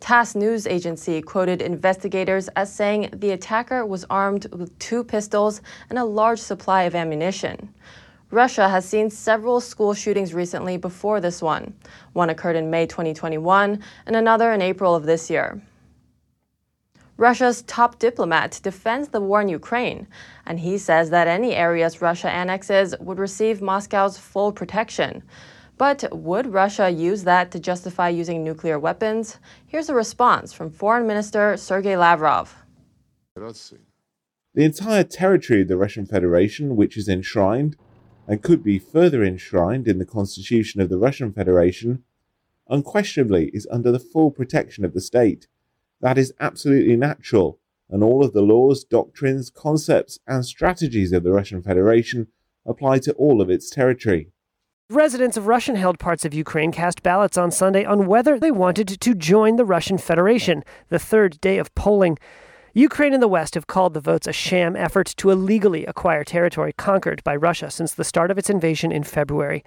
TASS 0.00 0.34
news 0.34 0.66
agency 0.66 1.20
quoted 1.20 1.60
investigators 1.60 2.48
as 2.56 2.74
saying 2.74 3.10
the 3.12 3.30
attacker 3.32 3.84
was 3.84 4.06
armed 4.08 4.46
with 4.52 4.76
two 4.78 5.04
pistols 5.04 5.60
and 5.90 5.98
a 5.98 6.04
large 6.04 6.40
supply 6.40 6.84
of 6.84 6.94
ammunition. 6.94 7.72
Russia 8.30 8.68
has 8.68 8.88
seen 8.88 9.10
several 9.10 9.60
school 9.60 9.92
shootings 9.92 10.32
recently 10.32 10.78
before 10.78 11.20
this 11.20 11.42
one. 11.42 11.74
One 12.14 12.30
occurred 12.30 12.56
in 12.56 12.70
May 12.70 12.86
2021 12.86 13.82
and 14.06 14.16
another 14.16 14.52
in 14.52 14.62
April 14.62 14.94
of 14.94 15.04
this 15.04 15.28
year. 15.28 15.60
Russia's 17.18 17.60
top 17.62 17.98
diplomat 17.98 18.58
defends 18.62 19.08
the 19.08 19.20
war 19.20 19.42
in 19.42 19.48
Ukraine, 19.48 20.06
and 20.46 20.58
he 20.58 20.78
says 20.78 21.10
that 21.10 21.28
any 21.28 21.54
areas 21.54 22.00
Russia 22.00 22.30
annexes 22.30 22.94
would 23.00 23.18
receive 23.18 23.60
Moscow's 23.60 24.16
full 24.16 24.52
protection. 24.52 25.22
But 25.80 26.04
would 26.12 26.48
Russia 26.48 26.90
use 26.90 27.24
that 27.24 27.50
to 27.52 27.58
justify 27.58 28.10
using 28.10 28.44
nuclear 28.44 28.78
weapons? 28.78 29.38
Here's 29.66 29.88
a 29.88 29.94
response 29.94 30.52
from 30.52 30.68
Foreign 30.68 31.06
Minister 31.06 31.56
Sergei 31.56 31.96
Lavrov. 31.96 32.54
The 33.34 33.78
entire 34.54 35.04
territory 35.04 35.62
of 35.62 35.68
the 35.68 35.78
Russian 35.78 36.04
Federation, 36.04 36.76
which 36.76 36.98
is 36.98 37.08
enshrined 37.08 37.76
and 38.28 38.42
could 38.42 38.62
be 38.62 38.78
further 38.78 39.24
enshrined 39.24 39.88
in 39.88 39.96
the 39.96 40.04
Constitution 40.04 40.82
of 40.82 40.90
the 40.90 40.98
Russian 40.98 41.32
Federation, 41.32 42.04
unquestionably 42.68 43.46
is 43.54 43.66
under 43.70 43.90
the 43.90 43.98
full 43.98 44.30
protection 44.30 44.84
of 44.84 44.92
the 44.92 45.00
state. 45.00 45.48
That 46.02 46.18
is 46.18 46.34
absolutely 46.38 46.96
natural, 46.96 47.58
and 47.88 48.04
all 48.04 48.22
of 48.22 48.34
the 48.34 48.42
laws, 48.42 48.84
doctrines, 48.84 49.48
concepts, 49.48 50.18
and 50.26 50.44
strategies 50.44 51.12
of 51.12 51.22
the 51.22 51.32
Russian 51.32 51.62
Federation 51.62 52.26
apply 52.66 52.98
to 52.98 53.14
all 53.14 53.40
of 53.40 53.48
its 53.48 53.70
territory. 53.70 54.30
Residents 54.90 55.36
of 55.36 55.46
Russian 55.46 55.76
held 55.76 56.00
parts 56.00 56.24
of 56.24 56.34
Ukraine 56.34 56.72
cast 56.72 57.04
ballots 57.04 57.38
on 57.38 57.52
Sunday 57.52 57.84
on 57.84 58.08
whether 58.08 58.40
they 58.40 58.50
wanted 58.50 58.88
to 58.88 59.14
join 59.14 59.54
the 59.54 59.64
Russian 59.64 59.98
Federation, 59.98 60.64
the 60.88 60.98
third 60.98 61.40
day 61.40 61.58
of 61.58 61.72
polling. 61.76 62.18
Ukraine 62.74 63.14
and 63.14 63.22
the 63.22 63.28
West 63.28 63.54
have 63.54 63.68
called 63.68 63.94
the 63.94 64.00
votes 64.00 64.26
a 64.26 64.32
sham 64.32 64.74
effort 64.74 65.14
to 65.18 65.30
illegally 65.30 65.86
acquire 65.86 66.24
territory 66.24 66.72
conquered 66.72 67.22
by 67.22 67.36
Russia 67.36 67.70
since 67.70 67.94
the 67.94 68.02
start 68.02 68.32
of 68.32 68.38
its 68.38 68.50
invasion 68.50 68.90
in 68.90 69.04
February. 69.04 69.62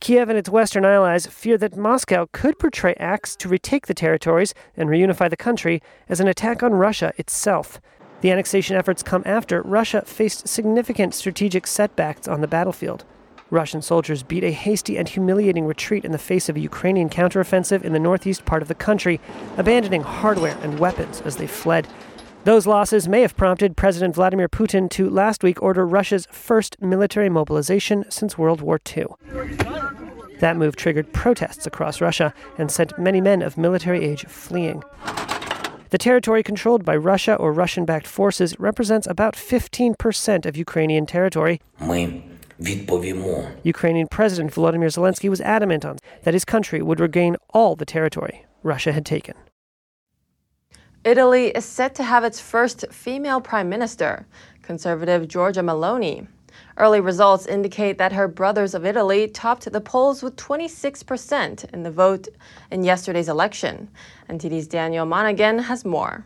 Kiev 0.00 0.28
and 0.28 0.36
its 0.36 0.50
Western 0.50 0.84
allies 0.84 1.24
fear 1.24 1.56
that 1.56 1.74
Moscow 1.74 2.26
could 2.32 2.58
portray 2.58 2.92
acts 3.00 3.34
to 3.36 3.48
retake 3.48 3.86
the 3.86 3.94
territories 3.94 4.52
and 4.76 4.90
reunify 4.90 5.30
the 5.30 5.38
country 5.38 5.80
as 6.06 6.20
an 6.20 6.28
attack 6.28 6.62
on 6.62 6.74
Russia 6.74 7.14
itself. 7.16 7.80
The 8.20 8.30
annexation 8.30 8.76
efforts 8.76 9.02
come 9.02 9.22
after 9.24 9.62
Russia 9.62 10.02
faced 10.02 10.46
significant 10.46 11.14
strategic 11.14 11.66
setbacks 11.66 12.28
on 12.28 12.42
the 12.42 12.46
battlefield. 12.46 13.06
Russian 13.50 13.80
soldiers 13.80 14.22
beat 14.22 14.44
a 14.44 14.50
hasty 14.50 14.96
and 14.98 15.08
humiliating 15.08 15.66
retreat 15.66 16.04
in 16.04 16.12
the 16.12 16.18
face 16.18 16.48
of 16.48 16.56
a 16.56 16.60
Ukrainian 16.60 17.08
counteroffensive 17.08 17.82
in 17.82 17.92
the 17.92 18.00
northeast 18.00 18.44
part 18.44 18.62
of 18.62 18.68
the 18.68 18.74
country, 18.74 19.20
abandoning 19.56 20.02
hardware 20.02 20.58
and 20.62 20.78
weapons 20.78 21.20
as 21.22 21.36
they 21.36 21.46
fled. 21.46 21.86
Those 22.44 22.66
losses 22.66 23.08
may 23.08 23.22
have 23.22 23.36
prompted 23.36 23.76
President 23.76 24.14
Vladimir 24.14 24.48
Putin 24.48 24.88
to 24.90 25.10
last 25.10 25.42
week 25.42 25.62
order 25.62 25.86
Russia's 25.86 26.28
first 26.30 26.80
military 26.80 27.28
mobilization 27.28 28.04
since 28.08 28.38
World 28.38 28.60
War 28.60 28.80
II. 28.96 29.06
That 30.40 30.56
move 30.56 30.76
triggered 30.76 31.12
protests 31.12 31.66
across 31.66 32.00
Russia 32.00 32.34
and 32.58 32.70
sent 32.70 32.98
many 32.98 33.20
men 33.20 33.42
of 33.42 33.56
military 33.56 34.04
age 34.04 34.26
fleeing. 34.26 34.82
The 35.90 35.98
territory 35.98 36.42
controlled 36.42 36.84
by 36.84 36.96
Russia 36.96 37.36
or 37.36 37.52
Russian 37.52 37.84
backed 37.84 38.06
forces 38.06 38.58
represents 38.58 39.06
about 39.06 39.34
15% 39.34 40.44
of 40.44 40.56
Ukrainian 40.56 41.06
territory. 41.06 41.60
Ukrainian 43.64 44.08
President 44.08 44.52
Volodymyr 44.52 44.88
Zelensky 44.88 45.28
was 45.28 45.40
adamant 45.40 45.84
on 45.84 45.98
that 46.22 46.34
his 46.34 46.44
country 46.44 46.80
would 46.82 47.00
regain 47.00 47.36
all 47.50 47.76
the 47.76 47.84
territory 47.84 48.44
Russia 48.62 48.92
had 48.92 49.04
taken. 49.04 49.34
Italy 51.04 51.48
is 51.48 51.64
set 51.64 51.94
to 51.94 52.02
have 52.02 52.24
its 52.24 52.40
first 52.40 52.84
female 52.90 53.40
prime 53.40 53.68
minister, 53.68 54.26
conservative 54.62 55.28
Giorgia 55.28 55.62
Meloni. 55.62 56.26
Early 56.78 57.00
results 57.00 57.46
indicate 57.46 57.98
that 57.98 58.12
her 58.12 58.26
brothers 58.26 58.74
of 58.74 58.84
Italy 58.84 59.28
topped 59.28 59.70
the 59.70 59.80
polls 59.80 60.22
with 60.22 60.36
26% 60.36 61.72
in 61.72 61.82
the 61.82 61.90
vote 61.90 62.28
in 62.70 62.82
yesterday's 62.82 63.28
election. 63.28 63.88
NTD's 64.28 64.66
Daniel 64.66 65.06
Monaghan 65.06 65.58
has 65.60 65.84
more. 65.84 66.24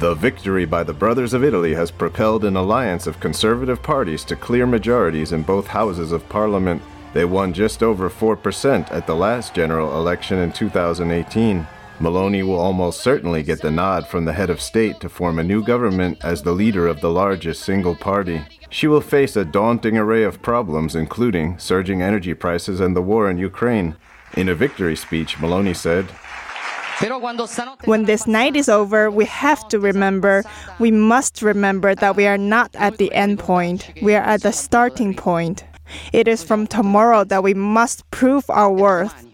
The 0.00 0.14
victory 0.14 0.64
by 0.64 0.82
the 0.82 0.94
Brothers 0.94 1.34
of 1.34 1.44
Italy 1.44 1.74
has 1.74 1.90
propelled 1.90 2.46
an 2.46 2.56
alliance 2.56 3.06
of 3.06 3.20
conservative 3.20 3.82
parties 3.82 4.24
to 4.24 4.34
clear 4.34 4.66
majorities 4.66 5.32
in 5.32 5.42
both 5.42 5.66
houses 5.66 6.10
of 6.10 6.26
parliament. 6.30 6.80
They 7.12 7.26
won 7.26 7.52
just 7.52 7.82
over 7.82 8.08
4% 8.08 8.90
at 8.90 9.06
the 9.06 9.14
last 9.14 9.52
general 9.52 9.98
election 9.98 10.38
in 10.38 10.52
2018. 10.52 11.66
Meloni 11.98 12.42
will 12.42 12.58
almost 12.58 13.02
certainly 13.02 13.42
get 13.42 13.60
the 13.60 13.70
nod 13.70 14.06
from 14.06 14.24
the 14.24 14.32
head 14.32 14.48
of 14.48 14.62
state 14.62 15.00
to 15.00 15.10
form 15.10 15.38
a 15.38 15.44
new 15.44 15.62
government 15.62 16.16
as 16.24 16.42
the 16.42 16.52
leader 16.52 16.86
of 16.86 17.02
the 17.02 17.10
largest 17.10 17.62
single 17.62 17.94
party. 17.94 18.40
She 18.70 18.86
will 18.86 19.02
face 19.02 19.36
a 19.36 19.44
daunting 19.44 19.98
array 19.98 20.22
of 20.22 20.40
problems, 20.40 20.96
including 20.96 21.58
surging 21.58 22.00
energy 22.00 22.32
prices 22.32 22.80
and 22.80 22.96
the 22.96 23.02
war 23.02 23.28
in 23.28 23.36
Ukraine. 23.36 23.96
In 24.34 24.48
a 24.48 24.54
victory 24.54 24.96
speech, 24.96 25.36
Meloni 25.36 25.76
said, 25.76 26.08
when 27.84 28.04
this 28.04 28.26
night 28.26 28.56
is 28.56 28.68
over, 28.68 29.10
we 29.10 29.24
have 29.24 29.66
to 29.68 29.78
remember, 29.78 30.44
we 30.78 30.90
must 30.90 31.40
remember 31.40 31.94
that 31.94 32.16
we 32.16 32.26
are 32.26 32.38
not 32.38 32.74
at 32.76 32.98
the 32.98 33.12
end 33.12 33.38
point, 33.38 33.90
we 34.02 34.14
are 34.14 34.22
at 34.22 34.42
the 34.42 34.52
starting 34.52 35.14
point. 35.14 35.64
It 36.12 36.28
is 36.28 36.42
from 36.42 36.66
tomorrow 36.66 37.24
that 37.24 37.42
we 37.42 37.54
must 37.54 38.08
prove 38.10 38.48
our 38.50 38.70
worth. 38.70 39.26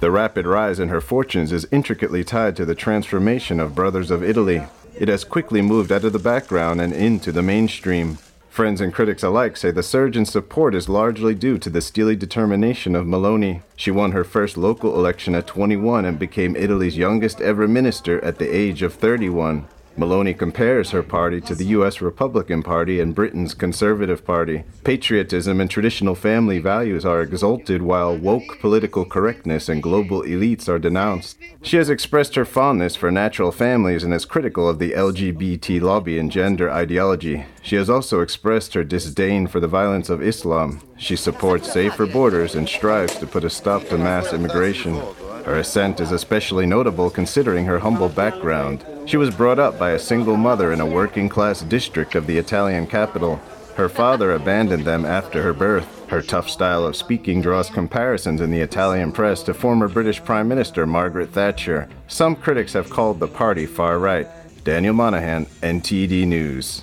The 0.00 0.10
rapid 0.10 0.46
rise 0.46 0.78
in 0.78 0.88
her 0.88 1.00
fortunes 1.00 1.52
is 1.52 1.66
intricately 1.70 2.24
tied 2.24 2.56
to 2.56 2.64
the 2.64 2.74
transformation 2.74 3.60
of 3.60 3.74
Brothers 3.74 4.10
of 4.10 4.22
Italy. 4.22 4.62
It 4.98 5.08
has 5.08 5.24
quickly 5.24 5.62
moved 5.62 5.90
out 5.92 6.04
of 6.04 6.12
the 6.12 6.18
background 6.18 6.80
and 6.80 6.92
into 6.92 7.32
the 7.32 7.42
mainstream. 7.42 8.18
Friends 8.52 8.82
and 8.82 8.92
critics 8.92 9.22
alike 9.22 9.56
say 9.56 9.70
the 9.70 9.82
surge 9.82 10.14
in 10.14 10.26
support 10.26 10.74
is 10.74 10.86
largely 10.86 11.34
due 11.34 11.56
to 11.56 11.70
the 11.70 11.80
steely 11.80 12.14
determination 12.14 12.94
of 12.94 13.06
Meloni. 13.06 13.62
She 13.76 13.90
won 13.90 14.12
her 14.12 14.24
first 14.24 14.58
local 14.58 14.94
election 14.94 15.34
at 15.34 15.46
21 15.46 16.04
and 16.04 16.18
became 16.18 16.54
Italy's 16.54 16.98
youngest 16.98 17.40
ever 17.40 17.66
minister 17.66 18.22
at 18.22 18.36
the 18.36 18.54
age 18.54 18.82
of 18.82 18.92
31. 18.92 19.68
Meloni 19.96 20.36
compares 20.36 20.90
her 20.90 21.02
party 21.02 21.40
to 21.42 21.54
the 21.54 21.66
U.S. 21.66 22.00
Republican 22.00 22.62
Party 22.62 22.98
and 22.98 23.14
Britain's 23.14 23.52
Conservative 23.52 24.24
Party. 24.24 24.64
Patriotism 24.84 25.60
and 25.60 25.70
traditional 25.70 26.14
family 26.14 26.58
values 26.58 27.04
are 27.04 27.20
exalted 27.20 27.82
while 27.82 28.16
woke 28.16 28.58
political 28.60 29.04
correctness 29.04 29.68
and 29.68 29.82
global 29.82 30.22
elites 30.22 30.68
are 30.68 30.78
denounced. 30.78 31.38
She 31.60 31.76
has 31.76 31.90
expressed 31.90 32.34
her 32.36 32.44
fondness 32.44 32.96
for 32.96 33.10
natural 33.10 33.52
families 33.52 34.02
and 34.02 34.14
is 34.14 34.24
critical 34.24 34.68
of 34.68 34.78
the 34.78 34.92
LGBT 34.92 35.80
lobby 35.80 36.18
and 36.18 36.32
gender 36.32 36.70
ideology. 36.70 37.44
She 37.60 37.76
has 37.76 37.90
also 37.90 38.20
expressed 38.20 38.74
her 38.74 38.84
disdain 38.84 39.46
for 39.46 39.60
the 39.60 39.68
violence 39.68 40.08
of 40.08 40.22
Islam. 40.22 40.80
She 40.96 41.16
supports 41.16 41.72
safer 41.72 42.06
borders 42.06 42.54
and 42.54 42.68
strives 42.68 43.18
to 43.18 43.26
put 43.26 43.44
a 43.44 43.50
stop 43.50 43.86
to 43.88 43.98
mass 43.98 44.32
immigration. 44.32 44.94
Her 45.44 45.56
ascent 45.56 46.00
is 46.00 46.12
especially 46.12 46.66
notable 46.66 47.10
considering 47.10 47.66
her 47.66 47.80
humble 47.80 48.08
background. 48.08 48.84
She 49.04 49.16
was 49.16 49.34
brought 49.34 49.58
up 49.58 49.78
by 49.78 49.90
a 49.90 49.98
single 49.98 50.36
mother 50.36 50.72
in 50.72 50.80
a 50.80 50.86
working 50.86 51.28
class 51.28 51.62
district 51.62 52.14
of 52.14 52.26
the 52.26 52.38
Italian 52.38 52.86
capital. 52.86 53.40
Her 53.74 53.88
father 53.88 54.32
abandoned 54.32 54.84
them 54.84 55.04
after 55.04 55.42
her 55.42 55.52
birth. 55.52 56.08
Her 56.08 56.22
tough 56.22 56.48
style 56.48 56.86
of 56.86 56.94
speaking 56.94 57.42
draws 57.42 57.68
comparisons 57.68 58.40
in 58.40 58.50
the 58.50 58.60
Italian 58.60 59.10
press 59.12 59.42
to 59.44 59.54
former 59.54 59.88
British 59.88 60.22
Prime 60.22 60.46
Minister 60.46 60.86
Margaret 60.86 61.30
Thatcher. 61.30 61.88
Some 62.06 62.36
critics 62.36 62.74
have 62.74 62.90
called 62.90 63.18
the 63.18 63.28
party 63.28 63.66
far 63.66 63.98
right. 63.98 64.28
Daniel 64.62 64.94
Monaghan, 64.94 65.46
NTD 65.62 66.26
News. 66.26 66.82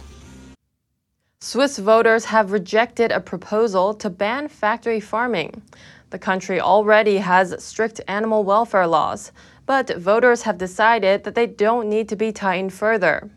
Swiss 1.39 1.77
voters 1.77 2.25
have 2.25 2.51
rejected 2.51 3.13
a 3.13 3.21
proposal 3.21 3.93
to 3.93 4.09
ban 4.09 4.49
factory 4.49 4.99
farming. 4.99 5.61
The 6.09 6.19
country 6.19 6.59
already 6.59 7.17
has 7.17 7.63
strict 7.63 8.01
animal 8.07 8.43
welfare 8.43 8.87
laws, 8.87 9.31
but 9.69 9.95
voters 9.97 10.41
have 10.41 10.57
decided 10.57 11.23
that 11.23 11.35
they 11.35 11.45
don't 11.45 11.87
need 11.87 12.09
to 12.09 12.15
be 12.15 12.31
tightened 12.31 12.73
further. 12.73 13.29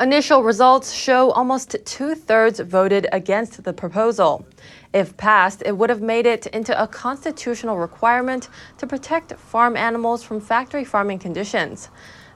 Initial 0.00 0.42
results 0.42 0.90
show 0.90 1.30
almost 1.32 1.76
two 1.84 2.14
thirds 2.14 2.60
voted 2.60 3.06
against 3.12 3.62
the 3.62 3.74
proposal. 3.74 4.46
If 4.94 5.14
passed, 5.18 5.62
it 5.66 5.76
would 5.76 5.90
have 5.90 6.00
made 6.00 6.24
it 6.24 6.46
into 6.46 6.82
a 6.82 6.86
constitutional 6.86 7.76
requirement 7.76 8.48
to 8.78 8.86
protect 8.86 9.34
farm 9.34 9.76
animals 9.76 10.22
from 10.22 10.40
factory 10.40 10.82
farming 10.82 11.18
conditions. 11.18 11.90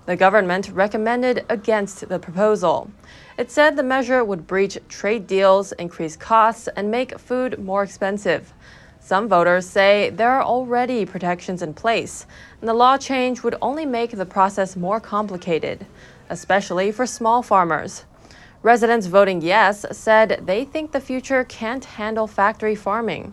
The 0.05 0.15
government 0.15 0.69
recommended 0.69 1.47
against 1.49 2.07
the 2.11 2.19
proposal. 2.19 2.91
It 3.39 3.51
said 3.51 3.77
the 3.77 3.83
measure 3.83 4.23
would 4.23 4.47
breach 4.47 4.77
trade 4.91 5.27
deals, 5.27 5.73
increase 5.73 6.15
costs, 6.15 6.69
and 6.77 6.91
make 6.91 7.19
food 7.19 7.59
more 7.59 7.83
expensive. 7.83 8.53
Some 9.07 9.29
voters 9.29 9.69
say 9.69 10.11
there 10.11 10.33
are 10.33 10.43
already 10.43 11.07
protections 11.07 11.63
in 11.63 11.75
place, 11.75 12.27
and 12.59 12.69
the 12.69 12.75
law 12.75 12.99
change 12.99 13.45
would 13.45 13.55
only 13.63 13.87
make 13.87 14.11
the 14.11 14.27
process 14.27 14.75
more 14.75 14.99
complicated, 14.99 15.87
especially 16.29 16.91
for 16.91 17.07
small 17.07 17.41
farmers. 17.41 18.05
Residents 18.65 19.07
voting 19.07 19.43
yes 19.43 19.87
said 19.93 20.43
they 20.45 20.65
think 20.65 20.91
the 20.91 20.99
future 20.99 21.45
can't 21.45 21.85
handle 21.85 22.27
factory 22.27 22.75
farming. 22.75 23.33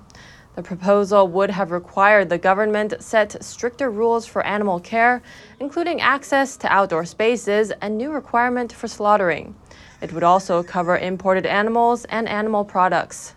The 0.56 0.62
proposal 0.62 1.27
would 1.30 1.50
have 1.50 1.72
required 1.72 2.30
the 2.30 2.38
government 2.38 2.94
set 3.00 3.44
stricter 3.44 3.89
rules 3.89 4.27
for 4.27 4.46
animal 4.46 4.80
care, 4.80 5.24
including 5.60 6.01
access 6.01 6.56
to 6.58 6.72
outdoor 6.72 7.06
spaces 7.06 7.72
and 7.82 7.98
new 7.98 8.12
requirement 8.12 8.72
for 8.72 8.88
slaughtering. 8.88 9.56
It 10.01 10.13
would 10.13 10.22
also 10.22 10.62
cover 10.62 11.00
imported 11.00 11.48
animals 11.48 12.06
and 12.06 12.30
animal 12.30 12.63
products. 12.63 13.34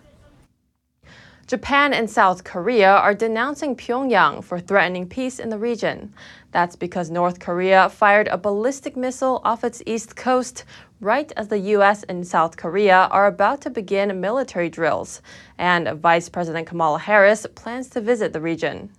Japan 1.47 1.93
and 1.93 2.09
South 2.09 2.43
Korea 2.43 2.91
are 2.91 3.13
denouncing 3.13 3.73
Pyongyang 3.73 4.43
for 4.43 4.59
threatening 4.59 5.07
peace 5.07 5.39
in 5.39 5.47
the 5.47 5.57
region. 5.57 6.13
That's 6.51 6.75
because 6.75 7.09
North 7.09 7.39
Korea 7.39 7.87
fired 7.87 8.27
a 8.27 8.37
ballistic 8.37 8.97
missile 8.97 9.39
off 9.45 9.63
its 9.63 9.81
east 9.85 10.17
coast 10.17 10.65
right 10.99 11.31
as 11.37 11.47
the 11.47 11.59
U.S. 11.75 12.03
and 12.03 12.27
South 12.27 12.57
Korea 12.57 13.07
are 13.11 13.27
about 13.27 13.61
to 13.61 13.69
begin 13.69 14.19
military 14.19 14.67
drills, 14.67 15.21
and 15.57 15.87
Vice 16.01 16.27
President 16.27 16.67
Kamala 16.67 16.99
Harris 16.99 17.47
plans 17.55 17.87
to 17.91 18.01
visit 18.01 18.33
the 18.33 18.41
region. 18.41 18.91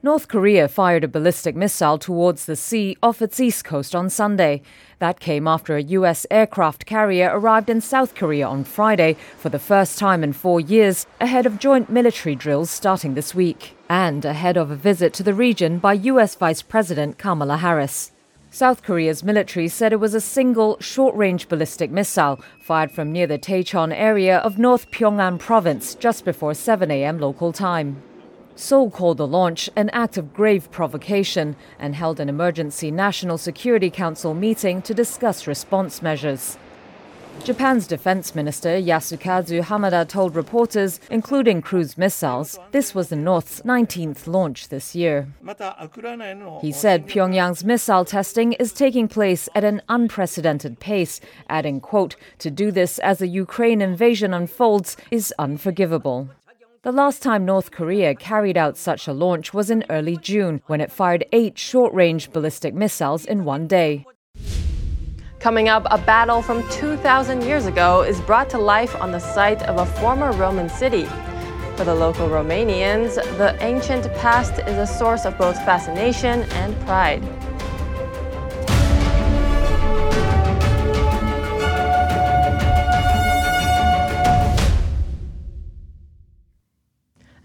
North 0.00 0.28
Korea 0.28 0.68
fired 0.68 1.02
a 1.02 1.08
ballistic 1.08 1.56
missile 1.56 1.98
towards 1.98 2.44
the 2.44 2.54
sea 2.54 2.96
off 3.02 3.20
its 3.20 3.40
east 3.40 3.64
coast 3.64 3.96
on 3.96 4.08
Sunday. 4.08 4.62
That 5.00 5.18
came 5.18 5.48
after 5.48 5.74
a 5.74 5.82
U.S. 5.82 6.24
aircraft 6.30 6.86
carrier 6.86 7.28
arrived 7.32 7.68
in 7.68 7.80
South 7.80 8.14
Korea 8.14 8.46
on 8.46 8.62
Friday 8.62 9.16
for 9.36 9.48
the 9.48 9.58
first 9.58 9.98
time 9.98 10.22
in 10.22 10.32
four 10.32 10.60
years, 10.60 11.04
ahead 11.20 11.46
of 11.46 11.58
joint 11.58 11.90
military 11.90 12.36
drills 12.36 12.70
starting 12.70 13.14
this 13.14 13.34
week, 13.34 13.76
and 13.88 14.24
ahead 14.24 14.56
of 14.56 14.70
a 14.70 14.76
visit 14.76 15.12
to 15.14 15.24
the 15.24 15.34
region 15.34 15.80
by 15.80 15.94
U.S. 15.94 16.36
Vice 16.36 16.62
President 16.62 17.18
Kamala 17.18 17.56
Harris. 17.56 18.12
South 18.52 18.84
Korea's 18.84 19.24
military 19.24 19.66
said 19.66 19.92
it 19.92 19.96
was 19.96 20.14
a 20.14 20.20
single 20.20 20.78
short 20.78 21.16
range 21.16 21.48
ballistic 21.48 21.90
missile 21.90 22.40
fired 22.60 22.92
from 22.92 23.10
near 23.10 23.26
the 23.26 23.36
Taechon 23.36 23.92
area 23.92 24.38
of 24.38 24.60
North 24.60 24.92
Pyongan 24.92 25.40
province 25.40 25.96
just 25.96 26.24
before 26.24 26.54
7 26.54 26.88
a.m. 26.88 27.18
local 27.18 27.52
time. 27.52 28.00
Seoul 28.60 28.90
called 28.90 29.18
the 29.18 29.26
launch 29.26 29.70
an 29.76 29.88
act 29.90 30.16
of 30.16 30.34
grave 30.34 30.68
provocation 30.72 31.54
and 31.78 31.94
held 31.94 32.18
an 32.18 32.28
emergency 32.28 32.90
National 32.90 33.38
Security 33.38 33.88
Council 33.88 34.34
meeting 34.34 34.82
to 34.82 34.92
discuss 34.92 35.46
response 35.46 36.02
measures. 36.02 36.58
Japan's 37.44 37.86
defense 37.86 38.34
minister 38.34 38.70
Yasukazu 38.70 39.62
Hamada 39.62 40.08
told 40.08 40.34
reporters, 40.34 40.98
including 41.08 41.62
cruise 41.62 41.96
missiles, 41.96 42.58
this 42.72 42.96
was 42.96 43.10
the 43.10 43.16
North's 43.16 43.60
19th 43.60 44.26
launch 44.26 44.70
this 44.70 44.92
year. 44.92 45.28
He 46.60 46.72
said 46.72 47.06
Pyongyang's 47.06 47.64
missile 47.64 48.04
testing 48.04 48.54
is 48.54 48.72
taking 48.72 49.06
place 49.06 49.48
at 49.54 49.62
an 49.62 49.82
unprecedented 49.88 50.80
pace, 50.80 51.20
adding, 51.48 51.80
quote, 51.80 52.16
to 52.38 52.50
do 52.50 52.72
this 52.72 52.98
as 52.98 53.18
the 53.18 53.28
Ukraine 53.28 53.80
invasion 53.80 54.34
unfolds 54.34 54.96
is 55.12 55.32
unforgivable. 55.38 56.30
The 56.82 56.92
last 56.92 57.24
time 57.24 57.44
North 57.44 57.72
Korea 57.72 58.14
carried 58.14 58.56
out 58.56 58.76
such 58.76 59.08
a 59.08 59.12
launch 59.12 59.52
was 59.52 59.68
in 59.68 59.84
early 59.90 60.16
June, 60.16 60.62
when 60.68 60.80
it 60.80 60.92
fired 60.92 61.24
eight 61.32 61.58
short 61.58 61.92
range 61.92 62.30
ballistic 62.30 62.72
missiles 62.72 63.24
in 63.24 63.44
one 63.44 63.66
day. 63.66 64.06
Coming 65.40 65.68
up, 65.68 65.88
a 65.90 65.98
battle 65.98 66.40
from 66.40 66.62
2,000 66.70 67.42
years 67.42 67.66
ago 67.66 68.02
is 68.02 68.20
brought 68.20 68.48
to 68.50 68.58
life 68.58 68.94
on 69.00 69.10
the 69.10 69.18
site 69.18 69.60
of 69.64 69.78
a 69.78 69.86
former 70.00 70.30
Roman 70.30 70.68
city. 70.68 71.06
For 71.76 71.82
the 71.82 71.96
local 71.96 72.28
Romanians, 72.28 73.16
the 73.38 73.60
ancient 73.60 74.04
past 74.14 74.60
is 74.60 74.78
a 74.78 74.86
source 74.86 75.24
of 75.24 75.36
both 75.36 75.56
fascination 75.64 76.42
and 76.52 76.78
pride. 76.82 77.24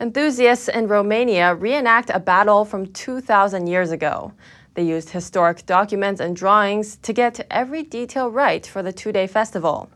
Enthusiasts 0.03 0.67
in 0.67 0.89
Romania 0.89 1.55
reenact 1.55 2.11
a 2.13 2.19
battle 2.19 2.65
from 2.65 2.87
2,000 2.87 3.67
years 3.67 3.89
ago. 3.89 4.33
They 4.73 4.83
used 4.83 5.11
historic 5.11 5.65
documents 5.65 6.19
and 6.19 6.35
drawings 6.35 6.97
to 7.03 7.13
get 7.13 7.47
every 7.49 7.83
detail 7.83 8.29
right 8.29 8.67
for 8.67 8.83
the 8.83 8.91
two 8.91 9.13
day 9.13 9.27
festival. 9.27 9.89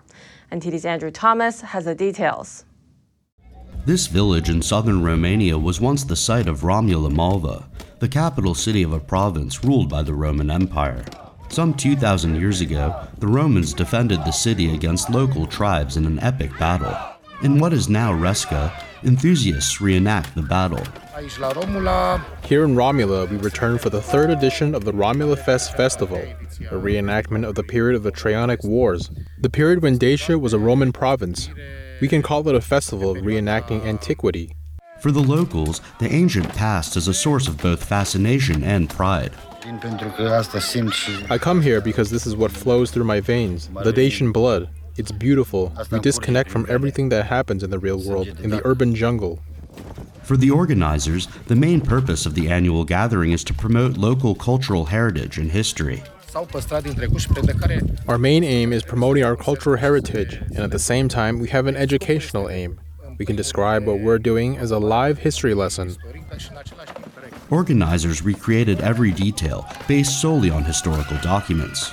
NTD's 0.49 0.85
Andrew 0.85 1.11
Thomas 1.11 1.59
has 1.59 1.83
the 1.83 1.93
details. 1.93 2.63
This 3.85 4.07
village 4.07 4.49
in 4.49 4.61
southern 4.61 5.03
Romania 5.03 5.57
was 5.57 5.81
once 5.81 6.05
the 6.05 6.15
site 6.15 6.47
of 6.47 6.61
Romula 6.61 7.11
Malva, 7.11 7.67
the 7.99 8.07
capital 8.07 8.55
city 8.55 8.83
of 8.83 8.93
a 8.93 9.01
province 9.01 9.65
ruled 9.65 9.89
by 9.89 10.03
the 10.03 10.13
Roman 10.13 10.49
Empire. 10.49 11.03
Some 11.49 11.73
2,000 11.73 12.37
years 12.37 12.61
ago, 12.61 12.95
the 13.17 13.27
Romans 13.27 13.73
defended 13.73 14.19
the 14.19 14.31
city 14.31 14.73
against 14.73 15.09
local 15.09 15.45
tribes 15.45 15.97
in 15.97 16.05
an 16.05 16.19
epic 16.21 16.57
battle. 16.57 16.95
In 17.43 17.59
what 17.59 17.73
is 17.73 17.89
now 17.89 18.13
Resca, 18.13 18.71
enthusiasts 19.03 19.81
reenact 19.81 20.35
the 20.35 20.41
battle. 20.41 20.83
Here 22.43 22.63
in 22.63 22.75
Romula, 22.75 23.29
we 23.29 23.37
return 23.37 23.77
for 23.77 23.89
the 23.89 24.01
third 24.01 24.29
edition 24.29 24.75
of 24.75 24.85
the 24.85 24.93
Romula 24.93 25.37
Fest 25.37 25.75
Festival, 25.75 26.17
a 26.17 26.75
reenactment 26.75 27.47
of 27.47 27.55
the 27.55 27.63
period 27.63 27.95
of 27.95 28.03
the 28.03 28.11
Traianic 28.11 28.63
Wars, 28.63 29.09
the 29.39 29.49
period 29.49 29.81
when 29.81 29.97
Dacia 29.97 30.39
was 30.39 30.53
a 30.53 30.59
Roman 30.59 30.91
province. 30.91 31.49
We 32.01 32.07
can 32.07 32.21
call 32.21 32.47
it 32.47 32.55
a 32.55 32.61
festival 32.61 33.11
of 33.11 33.23
reenacting 33.23 33.83
antiquity. 33.83 34.53
For 34.99 35.11
the 35.11 35.21
locals, 35.21 35.81
the 35.99 36.11
ancient 36.11 36.49
past 36.49 36.97
is 36.97 37.07
a 37.07 37.13
source 37.13 37.47
of 37.47 37.57
both 37.57 37.83
fascination 37.83 38.63
and 38.63 38.89
pride. 38.89 39.31
I 41.29 41.37
come 41.39 41.61
here 41.61 41.81
because 41.81 42.09
this 42.09 42.25
is 42.25 42.35
what 42.35 42.51
flows 42.51 42.89
through 42.89 43.03
my 43.03 43.19
veins, 43.19 43.69
the 43.83 43.91
Dacian 43.91 44.31
blood. 44.31 44.69
It's 44.97 45.11
beautiful. 45.11 45.71
We 45.91 45.99
disconnect 45.99 46.49
from 46.49 46.65
everything 46.67 47.09
that 47.09 47.27
happens 47.27 47.63
in 47.63 47.69
the 47.69 47.79
real 47.79 48.01
world, 48.03 48.27
in 48.27 48.49
the 48.49 48.61
urban 48.65 48.95
jungle. 48.95 49.39
For 50.23 50.35
the 50.35 50.51
organizers, 50.51 51.27
the 51.45 51.55
main 51.55 51.81
purpose 51.81 52.25
of 52.25 52.33
the 52.35 52.49
annual 52.49 52.83
gathering 52.83 53.31
is 53.31 53.43
to 53.45 53.53
promote 53.53 53.95
local 53.95 54.35
cultural 54.35 54.85
heritage 54.85 55.37
and 55.37 55.51
history. 55.51 56.03
Our 58.07 58.17
main 58.17 58.43
aim 58.43 58.73
is 58.73 58.83
promoting 58.83 59.23
our 59.23 59.35
cultural 59.35 59.77
heritage, 59.77 60.33
and 60.35 60.59
at 60.59 60.71
the 60.71 60.79
same 60.79 61.07
time, 61.07 61.39
we 61.39 61.47
have 61.49 61.67
an 61.67 61.75
educational 61.75 62.49
aim. 62.49 62.79
We 63.17 63.25
can 63.25 63.35
describe 63.35 63.85
what 63.85 63.99
we're 63.99 64.19
doing 64.19 64.57
as 64.57 64.71
a 64.71 64.79
live 64.79 65.19
history 65.19 65.53
lesson. 65.53 65.95
Organizers 67.49 68.21
recreated 68.21 68.81
every 68.81 69.11
detail 69.11 69.65
based 69.87 70.21
solely 70.21 70.49
on 70.49 70.63
historical 70.63 71.17
documents. 71.21 71.91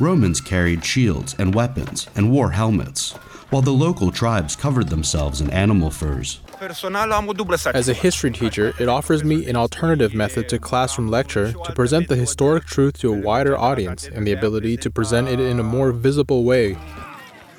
Romans 0.00 0.40
carried 0.40 0.82
shields 0.82 1.36
and 1.38 1.54
weapons 1.54 2.06
and 2.16 2.30
wore 2.30 2.52
helmets, 2.52 3.12
while 3.50 3.60
the 3.60 3.70
local 3.70 4.10
tribes 4.10 4.56
covered 4.56 4.88
themselves 4.88 5.42
in 5.42 5.50
animal 5.50 5.90
furs. 5.90 6.40
As 6.62 7.88
a 7.88 7.94
history 7.94 8.30
teacher, 8.30 8.72
it 8.80 8.88
offers 8.88 9.22
me 9.22 9.46
an 9.46 9.56
alternative 9.56 10.14
method 10.14 10.48
to 10.48 10.58
classroom 10.58 11.08
lecture 11.08 11.52
to 11.52 11.72
present 11.74 12.08
the 12.08 12.16
historic 12.16 12.64
truth 12.64 12.98
to 13.00 13.12
a 13.12 13.20
wider 13.20 13.58
audience 13.58 14.06
and 14.06 14.26
the 14.26 14.32
ability 14.32 14.78
to 14.78 14.90
present 14.90 15.28
it 15.28 15.38
in 15.38 15.60
a 15.60 15.62
more 15.62 15.92
visible 15.92 16.44
way. 16.44 16.78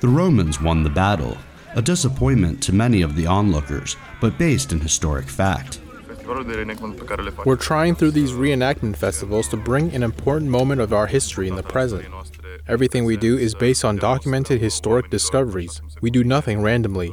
The 0.00 0.08
Romans 0.08 0.60
won 0.60 0.82
the 0.82 0.90
battle, 0.90 1.38
a 1.76 1.82
disappointment 1.82 2.60
to 2.64 2.72
many 2.72 3.02
of 3.02 3.14
the 3.14 3.26
onlookers, 3.26 3.96
but 4.20 4.36
based 4.36 4.72
in 4.72 4.80
historic 4.80 5.28
fact. 5.28 5.78
We're 7.44 7.56
trying 7.56 7.94
through 7.94 8.12
these 8.12 8.32
reenactment 8.32 8.96
festivals 8.96 9.48
to 9.48 9.56
bring 9.56 9.94
an 9.94 10.02
important 10.02 10.50
moment 10.50 10.80
of 10.80 10.92
our 10.92 11.06
history 11.06 11.48
in 11.48 11.56
the 11.56 11.62
present. 11.62 12.06
Everything 12.68 13.04
we 13.04 13.16
do 13.16 13.36
is 13.36 13.54
based 13.54 13.84
on 13.84 13.96
documented 13.96 14.60
historic 14.60 15.10
discoveries. 15.10 15.80
We 16.00 16.10
do 16.10 16.24
nothing 16.24 16.62
randomly. 16.62 17.12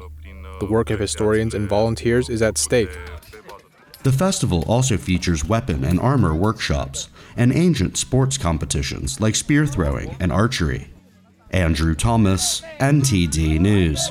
The 0.59 0.65
work 0.65 0.89
of 0.89 0.99
historians 0.99 1.53
and 1.53 1.69
volunteers 1.69 2.29
is 2.29 2.41
at 2.41 2.57
stake. 2.57 2.97
The 4.03 4.11
festival 4.11 4.63
also 4.67 4.97
features 4.97 5.43
weapon 5.43 5.83
and 5.83 5.99
armor 5.99 6.33
workshops 6.33 7.09
and 7.35 7.53
ancient 7.53 7.97
sports 7.97 8.37
competitions 8.37 9.19
like 9.19 9.35
spear 9.35 9.65
throwing 9.65 10.15
and 10.19 10.31
archery. 10.31 10.89
Andrew 11.51 11.95
Thomas, 11.95 12.61
NTD 12.79 13.59
News. 13.59 14.09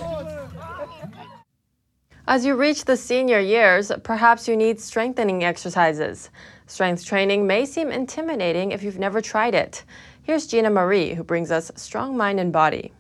As 2.27 2.45
you 2.45 2.57
reach 2.57 2.85
the 2.85 2.97
senior 2.99 3.41
years, 3.41 3.91
perhaps 4.03 4.47
you 4.47 4.57
need 4.57 4.79
strengthening 4.81 5.45
exercises. 5.45 6.29
Strength 6.67 7.07
training 7.07 7.47
may 7.47 7.65
seem 7.65 7.91
intimidating 7.91 8.73
if 8.73 8.83
you've 8.83 8.99
never 8.99 9.23
tried 9.23 9.55
it. 9.55 9.85
Here's 10.29 10.47
Gina 10.47 10.69
Marie, 10.69 11.15
who 11.15 11.25
brings 11.25 11.51
us 11.51 11.73
Strong 11.75 12.15
Mind 12.19 12.39
and 12.39 12.53
Body. 12.53 12.93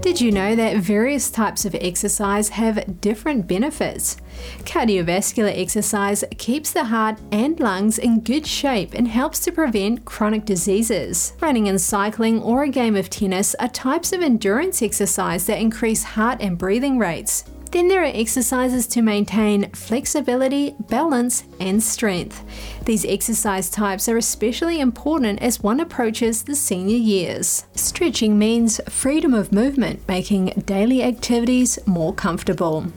Did 0.00 0.20
you 0.20 0.32
know 0.32 0.56
that 0.56 0.78
various 0.78 1.30
types 1.30 1.64
of 1.64 1.76
exercise 1.76 2.48
have 2.48 3.00
different 3.00 3.46
benefits? 3.46 4.16
Cardiovascular 4.64 5.56
exercise 5.56 6.24
keeps 6.36 6.72
the 6.72 6.86
heart 6.86 7.20
and 7.30 7.60
lungs 7.60 7.96
in 7.96 8.22
good 8.22 8.44
shape 8.44 8.92
and 8.92 9.06
helps 9.06 9.38
to 9.44 9.52
prevent 9.52 10.04
chronic 10.04 10.44
diseases. 10.44 11.34
Running 11.40 11.68
and 11.68 11.80
cycling 11.80 12.42
or 12.42 12.64
a 12.64 12.68
game 12.68 12.96
of 12.96 13.08
tennis 13.08 13.54
are 13.60 13.68
types 13.68 14.12
of 14.12 14.20
endurance 14.20 14.82
exercise 14.82 15.46
that 15.46 15.60
increase 15.60 16.02
heart 16.02 16.38
and 16.40 16.58
breathing 16.58 16.98
rates. 16.98 17.44
Then 17.72 17.88
there 17.88 18.02
are 18.02 18.12
exercises 18.14 18.86
to 18.88 19.00
maintain 19.00 19.70
flexibility, 19.70 20.74
balance, 20.90 21.44
and 21.58 21.82
strength. 21.82 22.44
These 22.84 23.06
exercise 23.06 23.70
types 23.70 24.10
are 24.10 24.18
especially 24.18 24.78
important 24.78 25.40
as 25.40 25.62
one 25.62 25.80
approaches 25.80 26.42
the 26.42 26.54
senior 26.54 26.98
years. 26.98 27.64
Stretching 27.74 28.38
means 28.38 28.78
freedom 28.90 29.32
of 29.32 29.52
movement, 29.52 30.06
making 30.06 30.62
daily 30.66 31.02
activities 31.02 31.78
more 31.86 32.12
comfortable. 32.12 32.92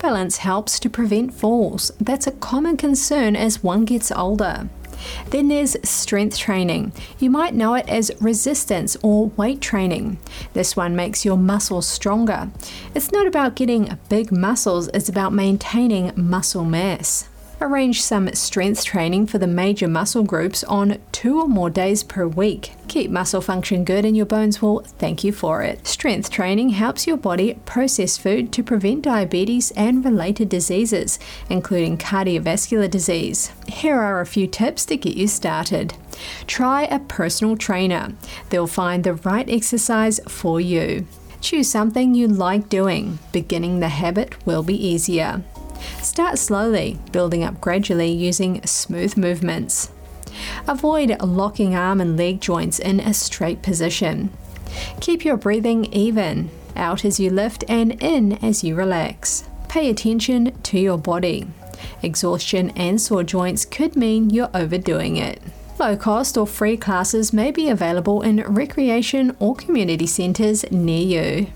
Balance 0.00 0.38
helps 0.38 0.80
to 0.80 0.90
prevent 0.90 1.32
falls. 1.32 1.92
That's 2.00 2.26
a 2.26 2.32
common 2.32 2.76
concern 2.76 3.36
as 3.36 3.62
one 3.62 3.84
gets 3.84 4.10
older. 4.10 4.68
Then 5.30 5.48
there's 5.48 5.76
strength 5.88 6.38
training. 6.38 6.92
You 7.18 7.30
might 7.30 7.54
know 7.54 7.74
it 7.74 7.88
as 7.88 8.10
resistance 8.20 8.96
or 9.02 9.28
weight 9.36 9.60
training. 9.60 10.18
This 10.52 10.76
one 10.76 10.96
makes 10.96 11.24
your 11.24 11.36
muscles 11.36 11.86
stronger. 11.86 12.50
It's 12.94 13.12
not 13.12 13.26
about 13.26 13.56
getting 13.56 13.98
big 14.08 14.32
muscles, 14.32 14.88
it's 14.88 15.08
about 15.08 15.32
maintaining 15.32 16.12
muscle 16.16 16.64
mass. 16.64 17.28
Arrange 17.62 18.00
some 18.00 18.32
strength 18.34 18.86
training 18.86 19.26
for 19.26 19.36
the 19.36 19.46
major 19.46 19.86
muscle 19.86 20.22
groups 20.22 20.64
on 20.64 20.96
two 21.12 21.38
or 21.42 21.46
more 21.46 21.68
days 21.68 22.02
per 22.02 22.26
week. 22.26 22.72
Keep 22.88 23.10
muscle 23.10 23.42
function 23.42 23.84
good 23.84 24.06
and 24.06 24.16
your 24.16 24.24
bones 24.24 24.62
will 24.62 24.80
thank 24.80 25.22
you 25.22 25.30
for 25.30 25.62
it. 25.62 25.86
Strength 25.86 26.30
training 26.30 26.70
helps 26.70 27.06
your 27.06 27.18
body 27.18 27.58
process 27.66 28.16
food 28.16 28.50
to 28.54 28.62
prevent 28.62 29.02
diabetes 29.02 29.72
and 29.72 30.02
related 30.02 30.48
diseases, 30.48 31.18
including 31.50 31.98
cardiovascular 31.98 32.90
disease. 32.90 33.52
Here 33.68 34.00
are 34.00 34.22
a 34.22 34.26
few 34.26 34.46
tips 34.46 34.86
to 34.86 34.96
get 34.96 35.18
you 35.18 35.28
started. 35.28 35.92
Try 36.46 36.84
a 36.84 36.98
personal 36.98 37.58
trainer. 37.58 38.14
They'll 38.48 38.66
find 38.66 39.04
the 39.04 39.14
right 39.14 39.48
exercise 39.50 40.18
for 40.26 40.62
you. 40.62 41.06
Choose 41.42 41.68
something 41.70 42.14
you 42.14 42.26
like 42.26 42.70
doing. 42.70 43.18
Beginning 43.32 43.80
the 43.80 43.88
habit 43.88 44.46
will 44.46 44.62
be 44.62 44.74
easier. 44.74 45.42
Start 46.10 46.40
slowly, 46.40 46.98
building 47.12 47.44
up 47.44 47.60
gradually 47.60 48.10
using 48.10 48.66
smooth 48.66 49.16
movements. 49.16 49.92
Avoid 50.66 51.16
locking 51.22 51.76
arm 51.76 52.00
and 52.00 52.16
leg 52.16 52.40
joints 52.40 52.80
in 52.80 52.98
a 52.98 53.14
straight 53.14 53.62
position. 53.62 54.30
Keep 54.98 55.24
your 55.24 55.36
breathing 55.36 55.84
even, 55.92 56.50
out 56.74 57.04
as 57.04 57.20
you 57.20 57.30
lift 57.30 57.62
and 57.68 57.92
in 58.02 58.32
as 58.44 58.64
you 58.64 58.74
relax. 58.74 59.44
Pay 59.68 59.88
attention 59.88 60.50
to 60.64 60.80
your 60.80 60.98
body. 60.98 61.46
Exhaustion 62.02 62.70
and 62.70 63.00
sore 63.00 63.22
joints 63.22 63.64
could 63.64 63.94
mean 63.94 64.30
you're 64.30 64.50
overdoing 64.52 65.16
it. 65.16 65.40
Low 65.78 65.96
cost 65.96 66.36
or 66.36 66.44
free 66.44 66.76
classes 66.76 67.32
may 67.32 67.52
be 67.52 67.68
available 67.68 68.22
in 68.22 68.42
recreation 68.52 69.36
or 69.38 69.54
community 69.54 70.08
centres 70.08 70.68
near 70.72 71.06
you. 71.06 71.46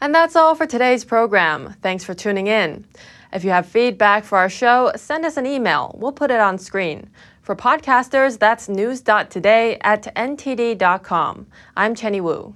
And 0.00 0.14
that's 0.14 0.36
all 0.36 0.54
for 0.54 0.66
today's 0.66 1.04
program. 1.04 1.74
Thanks 1.82 2.04
for 2.04 2.14
tuning 2.14 2.46
in. 2.46 2.84
If 3.32 3.44
you 3.44 3.50
have 3.50 3.66
feedback 3.66 4.24
for 4.24 4.38
our 4.38 4.48
show, 4.48 4.92
send 4.96 5.24
us 5.24 5.36
an 5.36 5.46
email. 5.46 5.94
We'll 5.98 6.12
put 6.12 6.30
it 6.30 6.40
on 6.40 6.58
screen. 6.58 7.10
For 7.42 7.56
podcasters, 7.56 8.38
that's 8.38 8.68
news.today 8.68 9.78
at 9.80 10.14
ntd.com. 10.14 11.46
I'm 11.76 11.94
Chenny 11.94 12.20
Wu. 12.20 12.54